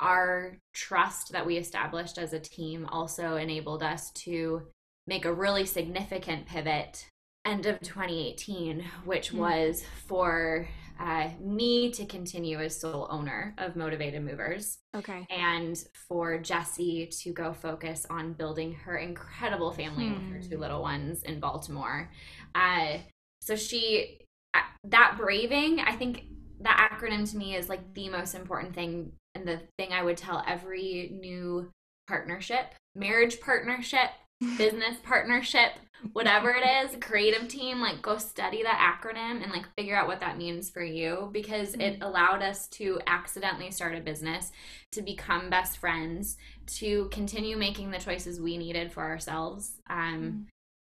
our 0.00 0.56
trust 0.72 1.32
that 1.32 1.46
we 1.46 1.56
established 1.56 2.18
as 2.18 2.32
a 2.32 2.40
team 2.40 2.86
also 2.86 3.36
enabled 3.36 3.82
us 3.82 4.10
to 4.12 4.62
make 5.06 5.24
a 5.24 5.32
really 5.32 5.66
significant 5.66 6.46
pivot 6.46 7.06
end 7.44 7.66
of 7.66 7.80
2018 7.80 8.84
which 9.04 9.32
Mm. 9.32 9.38
was 9.38 9.84
for 10.06 10.68
uh, 11.00 11.30
me 11.40 11.90
to 11.90 12.04
continue 12.04 12.58
as 12.58 12.78
sole 12.78 13.08
owner 13.10 13.54
of 13.56 13.74
Motivated 13.74 14.22
Movers. 14.22 14.78
Okay. 14.94 15.26
And 15.30 15.82
for 16.06 16.38
Jessie 16.38 17.10
to 17.22 17.32
go 17.32 17.54
focus 17.54 18.06
on 18.10 18.34
building 18.34 18.74
her 18.74 18.98
incredible 18.98 19.72
family 19.72 20.08
hmm. 20.08 20.14
with 20.14 20.32
her 20.34 20.48
two 20.48 20.56
hmm. 20.56 20.60
little 20.60 20.82
ones 20.82 21.22
in 21.22 21.40
Baltimore. 21.40 22.10
Uh, 22.54 22.98
so 23.40 23.56
she, 23.56 24.18
uh, 24.52 24.60
that 24.84 25.14
braving, 25.16 25.80
I 25.80 25.92
think 25.96 26.24
that 26.60 26.90
acronym 26.92 27.30
to 27.30 27.36
me 27.36 27.56
is 27.56 27.68
like 27.68 27.94
the 27.94 28.08
most 28.08 28.34
important 28.34 28.74
thing 28.74 29.12
and 29.34 29.46
the 29.46 29.60
thing 29.78 29.92
I 29.92 30.02
would 30.02 30.16
tell 30.16 30.44
every 30.46 31.10
new 31.20 31.70
partnership, 32.06 32.74
marriage 32.94 33.40
partnership, 33.40 34.10
business 34.56 34.96
partnership, 35.02 35.72
whatever 36.12 36.50
it 36.50 36.64
is, 36.66 36.96
creative 37.00 37.46
team, 37.46 37.80
like 37.80 38.02
go 38.02 38.18
study 38.18 38.62
that 38.62 38.98
acronym 39.02 39.42
and 39.42 39.52
like 39.52 39.66
figure 39.76 39.96
out 39.96 40.08
what 40.08 40.20
that 40.20 40.38
means 40.38 40.70
for 40.70 40.82
you 40.82 41.28
because 41.32 41.74
it 41.74 41.78
mm-hmm. 41.78 42.02
allowed 42.02 42.42
us 42.42 42.66
to 42.68 42.98
accidentally 43.06 43.70
start 43.70 43.94
a 43.94 44.00
business, 44.00 44.50
to 44.92 45.02
become 45.02 45.50
best 45.50 45.78
friends, 45.78 46.36
to 46.66 47.08
continue 47.12 47.56
making 47.56 47.90
the 47.90 47.98
choices 47.98 48.40
we 48.40 48.56
needed 48.56 48.92
for 48.92 49.02
ourselves 49.02 49.80
um, 49.88 50.22
mm 50.22 50.44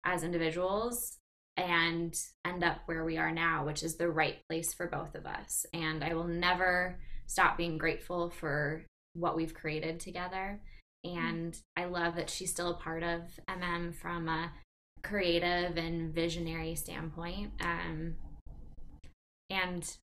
as 0.07 0.23
individuals 0.23 1.17
and 1.57 2.19
end 2.45 2.65
up 2.65 2.79
where 2.87 3.05
we 3.05 3.17
are 3.17 3.31
now, 3.31 3.65
which 3.65 3.83
is 3.83 3.97
the 3.97 4.11
right 4.11 4.39
place 4.49 4.75
for 4.75 4.87
both 4.87 5.15
of 5.15 5.27
us. 5.27 5.67
And 5.73 6.03
I 6.03 6.15
will 6.15 6.27
never 6.27 6.99
stop 7.27 7.57
being 7.57 7.79
grateful 7.79 8.31
for 8.31 8.85
what 9.15 9.37
we've 9.37 9.55
created 9.55 10.01
together. 10.01 10.61
Mm-hmm. 11.07 11.19
And 11.19 11.59
I 11.77 11.85
love 11.85 12.17
that 12.17 12.31
she's 12.31 12.51
still 12.51 12.71
a 12.71 12.79
part 12.79 13.03
of 13.03 13.23
MM 13.49 13.95
from 13.95 14.29
a 14.29 14.53
creative 15.03 15.77
and 15.77 16.13
visionary 16.13 16.75
standpoint. 16.75 17.53
Um, 17.61 18.17
and 19.51 19.97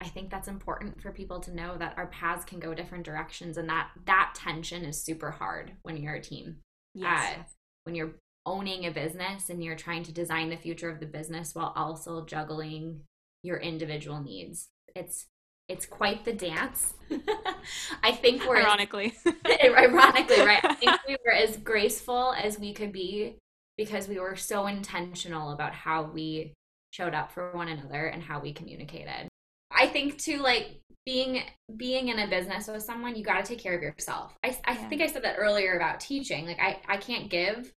I 0.00 0.08
think 0.08 0.30
that's 0.30 0.48
important 0.48 1.00
for 1.00 1.10
people 1.10 1.40
to 1.40 1.54
know 1.54 1.76
that 1.78 1.94
our 1.96 2.06
paths 2.08 2.44
can 2.44 2.60
go 2.60 2.74
different 2.74 3.04
directions, 3.04 3.56
and 3.56 3.68
that 3.68 3.90
that 4.06 4.32
tension 4.36 4.84
is 4.84 5.02
super 5.02 5.30
hard 5.30 5.72
when 5.82 5.96
you're 5.96 6.14
a 6.14 6.22
team. 6.22 6.58
Yes. 6.94 7.36
Uh, 7.36 7.42
when 7.84 7.94
you're 7.94 8.14
owning 8.48 8.86
a 8.86 8.90
business 8.90 9.50
and 9.50 9.62
you're 9.62 9.76
trying 9.76 10.02
to 10.04 10.12
design 10.12 10.48
the 10.48 10.56
future 10.56 10.88
of 10.88 11.00
the 11.00 11.06
business 11.06 11.54
while 11.54 11.72
also 11.76 12.24
juggling 12.24 13.02
your 13.42 13.58
individual 13.58 14.20
needs. 14.20 14.68
It's 14.96 15.26
it's 15.68 15.84
quite 15.84 16.24
the 16.24 16.32
dance. 16.32 16.94
I 18.02 18.12
think 18.12 18.48
we're 18.48 18.56
ironically, 18.56 19.12
ironically, 19.62 20.40
right? 20.40 20.64
I 20.64 20.74
think 20.74 20.98
we 21.06 21.16
were 21.24 21.32
as 21.32 21.58
graceful 21.58 22.32
as 22.32 22.58
we 22.58 22.72
could 22.72 22.90
be 22.90 23.36
because 23.76 24.08
we 24.08 24.18
were 24.18 24.34
so 24.34 24.66
intentional 24.66 25.52
about 25.52 25.74
how 25.74 26.04
we 26.04 26.54
showed 26.90 27.12
up 27.12 27.30
for 27.30 27.52
one 27.52 27.68
another 27.68 28.06
and 28.06 28.22
how 28.22 28.40
we 28.40 28.54
communicated. 28.54 29.28
I 29.70 29.88
think 29.88 30.16
too, 30.16 30.38
like 30.38 30.80
being 31.04 31.42
being 31.76 32.08
in 32.08 32.18
a 32.18 32.26
business 32.26 32.66
with 32.66 32.82
someone, 32.82 33.14
you 33.14 33.22
got 33.22 33.44
to 33.44 33.48
take 33.48 33.62
care 33.62 33.76
of 33.76 33.82
yourself. 33.82 34.34
I 34.42 34.56
I 34.64 34.72
yeah. 34.72 34.88
think 34.88 35.02
I 35.02 35.06
said 35.06 35.22
that 35.24 35.36
earlier 35.38 35.76
about 35.76 36.00
teaching. 36.00 36.46
Like 36.46 36.60
I 36.60 36.80
I 36.88 36.96
can't 36.96 37.28
give 37.28 37.72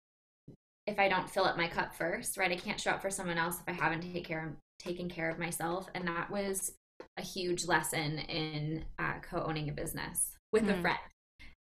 if 0.87 0.99
I 0.99 1.07
don't 1.07 1.29
fill 1.29 1.45
up 1.45 1.57
my 1.57 1.67
cup 1.67 1.95
first, 1.95 2.37
right? 2.37 2.51
I 2.51 2.55
can't 2.55 2.79
show 2.79 2.91
up 2.91 3.01
for 3.01 3.09
someone 3.09 3.37
else 3.37 3.59
if 3.59 3.67
I 3.67 3.71
haven't 3.73 4.01
take 4.01 4.25
care 4.25 4.55
taken 4.79 5.09
care 5.09 5.29
of 5.29 5.37
myself, 5.37 5.87
and 5.93 6.07
that 6.07 6.31
was 6.31 6.71
a 7.17 7.21
huge 7.21 7.65
lesson 7.65 8.19
in 8.19 8.83
uh, 8.99 9.13
co-owning 9.21 9.69
a 9.69 9.73
business 9.73 10.35
with 10.51 10.63
mm. 10.63 10.77
a 10.77 10.81
friend. 10.81 10.99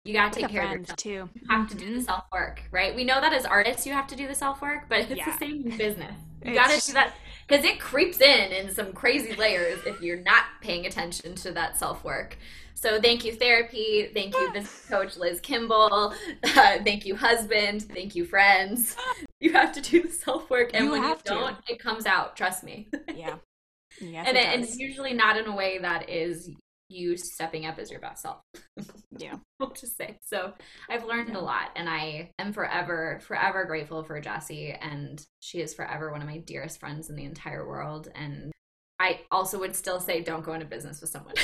You 0.05 0.13
gotta 0.13 0.37
take 0.41 0.49
care 0.49 0.65
of 0.65 0.71
yourself 0.71 0.97
too. 0.97 1.29
You 1.33 1.47
have 1.49 1.69
to 1.69 1.75
do 1.75 1.93
the 1.93 2.01
self 2.01 2.25
work, 2.31 2.63
right? 2.71 2.93
We 2.93 3.05
know 3.05 3.21
that 3.21 3.31
as 3.31 3.45
artists, 3.45 3.85
you 3.85 3.93
have 3.93 4.07
to 4.07 4.15
do 4.15 4.27
the 4.27 4.35
self 4.35 4.61
work, 4.61 4.85
but 4.89 4.99
it's 4.99 5.11
yeah. 5.11 5.31
the 5.31 5.37
same 5.37 5.65
in 5.65 5.77
business. 5.77 6.15
You 6.43 6.53
gotta 6.53 6.81
do 6.85 6.93
that 6.93 7.13
because 7.47 7.63
it 7.63 7.79
creeps 7.79 8.19
in 8.19 8.51
in 8.51 8.73
some 8.73 8.91
crazy 8.91 9.33
layers 9.35 9.79
if 9.85 10.01
you're 10.01 10.19
not 10.19 10.43
paying 10.59 10.85
attention 10.85 11.35
to 11.35 11.51
that 11.53 11.77
self 11.77 12.03
work. 12.03 12.37
So 12.75 12.99
thank 12.99 13.23
you, 13.23 13.33
therapy. 13.33 14.09
Thank 14.13 14.33
you, 14.33 14.51
business 14.51 14.85
coach 14.89 15.15
Liz 15.15 15.39
Kimball. 15.39 16.13
Uh, 16.43 16.77
thank 16.83 17.05
you, 17.05 17.15
husband. 17.15 17.83
Thank 17.83 18.15
you, 18.15 18.25
friends. 18.25 18.95
You 19.39 19.51
have 19.51 19.73
to 19.73 19.81
do 19.81 20.03
the 20.03 20.09
self 20.09 20.49
work, 20.49 20.71
and 20.73 20.85
you 20.85 20.91
when 20.91 21.03
you 21.03 21.17
don't, 21.25 21.57
to. 21.65 21.73
it 21.73 21.77
comes 21.77 22.05
out. 22.05 22.37
Trust 22.37 22.63
me. 22.63 22.87
Yeah. 23.13 23.35
Yes, 24.01 24.25
and, 24.27 24.35
it, 24.35 24.45
and 24.45 24.63
it's 24.63 24.79
usually 24.79 25.13
not 25.13 25.37
in 25.37 25.45
a 25.45 25.55
way 25.55 25.77
that 25.77 26.09
is 26.09 26.49
you 26.93 27.17
stepping 27.17 27.65
up 27.65 27.79
as 27.79 27.91
your 27.91 27.99
best 27.99 28.21
self. 28.21 28.41
yeah. 29.17 29.35
I'll 29.59 29.71
just 29.71 29.97
say. 29.97 30.17
So 30.21 30.53
I've 30.89 31.05
learned 31.05 31.29
yeah. 31.29 31.39
a 31.39 31.41
lot 31.41 31.71
and 31.75 31.89
I 31.89 32.31
am 32.39 32.53
forever, 32.53 33.19
forever 33.23 33.65
grateful 33.65 34.03
for 34.03 34.19
Jessie. 34.21 34.71
And 34.71 35.23
she 35.39 35.59
is 35.59 35.73
forever 35.73 36.11
one 36.11 36.21
of 36.21 36.27
my 36.27 36.37
dearest 36.37 36.79
friends 36.79 37.09
in 37.09 37.15
the 37.15 37.25
entire 37.25 37.67
world. 37.67 38.09
And 38.15 38.51
I 38.99 39.21
also 39.31 39.59
would 39.59 39.75
still 39.75 39.99
say 39.99 40.21
don't 40.21 40.43
go 40.43 40.53
into 40.53 40.65
business 40.65 41.01
with 41.01 41.09
someone. 41.09 41.35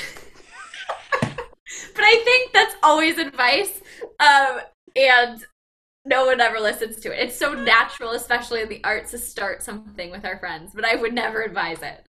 but 1.21 2.03
I 2.03 2.21
think 2.23 2.53
that's 2.53 2.75
always 2.83 3.17
advice. 3.17 3.81
Um, 4.19 4.59
and 4.95 5.45
no 6.05 6.25
one 6.25 6.41
ever 6.41 6.59
listens 6.59 6.99
to 7.01 7.11
it. 7.11 7.27
It's 7.27 7.37
so 7.37 7.53
natural, 7.53 8.11
especially 8.11 8.61
in 8.61 8.69
the 8.69 8.83
arts, 8.83 9.11
to 9.11 9.17
start 9.17 9.61
something 9.61 10.11
with 10.11 10.25
our 10.25 10.39
friends, 10.39 10.71
but 10.73 10.85
I 10.85 10.95
would 10.95 11.13
never 11.13 11.41
advise 11.41 11.81
it. 11.81 12.07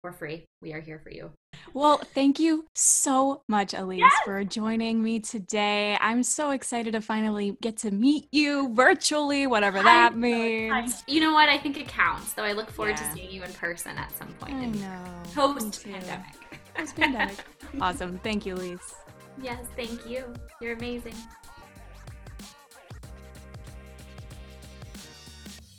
for 0.02 0.12
free. 0.12 0.44
We 0.62 0.72
are 0.74 0.80
here 0.80 1.00
for 1.00 1.10
you. 1.10 1.30
Well, 1.72 1.98
thank 1.98 2.38
you 2.38 2.66
so 2.74 3.42
much, 3.48 3.74
Elise, 3.74 4.00
yes! 4.00 4.12
for 4.24 4.44
joining 4.44 5.02
me 5.02 5.20
today. 5.20 5.96
I'm 6.00 6.22
so 6.22 6.50
excited 6.50 6.92
to 6.92 7.00
finally 7.00 7.56
get 7.60 7.78
to 7.78 7.90
meet 7.90 8.28
you 8.32 8.72
virtually, 8.74 9.46
whatever 9.46 9.82
that 9.82 10.12
I'm 10.12 10.20
means. 10.20 10.98
So 10.98 11.04
you 11.06 11.20
know 11.20 11.32
what? 11.32 11.48
I 11.48 11.58
think 11.58 11.78
it 11.78 11.88
counts, 11.88 12.34
though. 12.34 12.44
I 12.44 12.52
look 12.52 12.70
forward 12.70 12.96
yeah. 12.98 13.08
to 13.08 13.14
seeing 13.14 13.30
you 13.30 13.42
in 13.42 13.52
person 13.54 13.96
at 13.96 14.16
some 14.16 14.28
point. 14.34 14.54
I 14.54 14.66
know. 14.66 15.04
Post 15.34 15.84
pandemic. 15.84 16.34
Post 16.74 16.96
pandemic. 16.96 17.36
awesome. 17.80 18.18
Thank 18.18 18.46
you, 18.46 18.54
Elise. 18.54 18.94
Yes, 19.42 19.58
thank 19.76 20.06
you. 20.08 20.24
You're 20.60 20.74
amazing. 20.74 21.14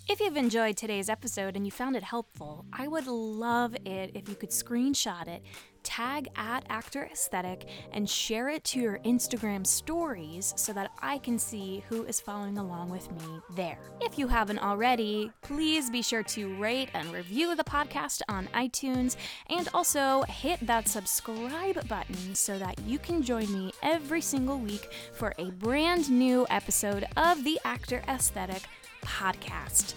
If 0.08 0.20
you've 0.20 0.38
enjoyed 0.38 0.78
today's 0.78 1.10
episode 1.10 1.56
and 1.56 1.65
you 1.65 1.72
found 1.72 1.96
it 1.96 2.04
helpful, 2.04 2.63
I 2.72 2.88
would 2.88 3.08
love 3.08 3.74
it 3.86 4.12
if 4.13 4.30
you 4.30 4.36
could 4.36 4.52
screenshot 4.52 5.28
it, 5.28 5.41
tag 5.82 6.28
at 6.36 6.63
Actor 6.70 7.10
Aesthetic, 7.12 7.68
and 7.91 8.08
share 8.08 8.50
it 8.50 8.63
to 8.65 8.80
your 8.80 9.00
Instagram 9.00 9.65
stories 9.65 10.54
so 10.58 10.74
that 10.74 10.91
I 11.02 11.18
can 11.18 11.39
see 11.39 11.84
who 11.89 12.04
is 12.04 12.20
following 12.20 12.60
along 12.60 12.91
with 12.91 13.12
me 13.13 13.39
there. 13.56 13.80
If 14.00 14.20
you 14.20 14.28
haven't 14.28 14.60
already, 14.60 15.32
please 15.41 15.89
be 15.89 16.04
sure 16.04 16.24
to 16.24 16.56
rate 16.60 16.89
and 16.94 17.12
review 17.12 17.56
the 17.56 17.63
podcast 17.63 18.22
on 18.30 18.46
iTunes 18.54 19.15
and 19.50 19.68
also 19.74 20.22
hit 20.30 20.60
that 20.68 20.88
subscribe 20.88 21.88
button 21.88 22.36
so 22.36 22.60
that 22.60 22.78
you 22.86 23.00
can 23.00 23.24
join 23.24 23.52
me 23.52 23.72
every 23.82 24.22
single 24.22 24.60
week 24.60 24.88
for 25.13 25.34
a 25.39 25.50
brand 25.50 26.12
new 26.12 26.46
episode 26.52 27.08
of 27.18 27.44
the 27.44 27.60
Actor 27.65 28.04
Aesthetic 28.08 28.62
podcast. 29.06 29.94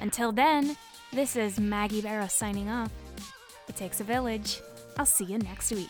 Until 0.00 0.32
then, 0.32 0.76
this 1.12 1.36
is 1.36 1.58
Maggie 1.58 2.02
Bera 2.02 2.28
signing 2.28 2.68
off. 2.68 2.90
It 3.68 3.76
takes 3.76 4.00
a 4.00 4.04
village. 4.04 4.60
I'll 4.98 5.06
see 5.06 5.24
you 5.24 5.38
next 5.38 5.72
week. 5.72 5.88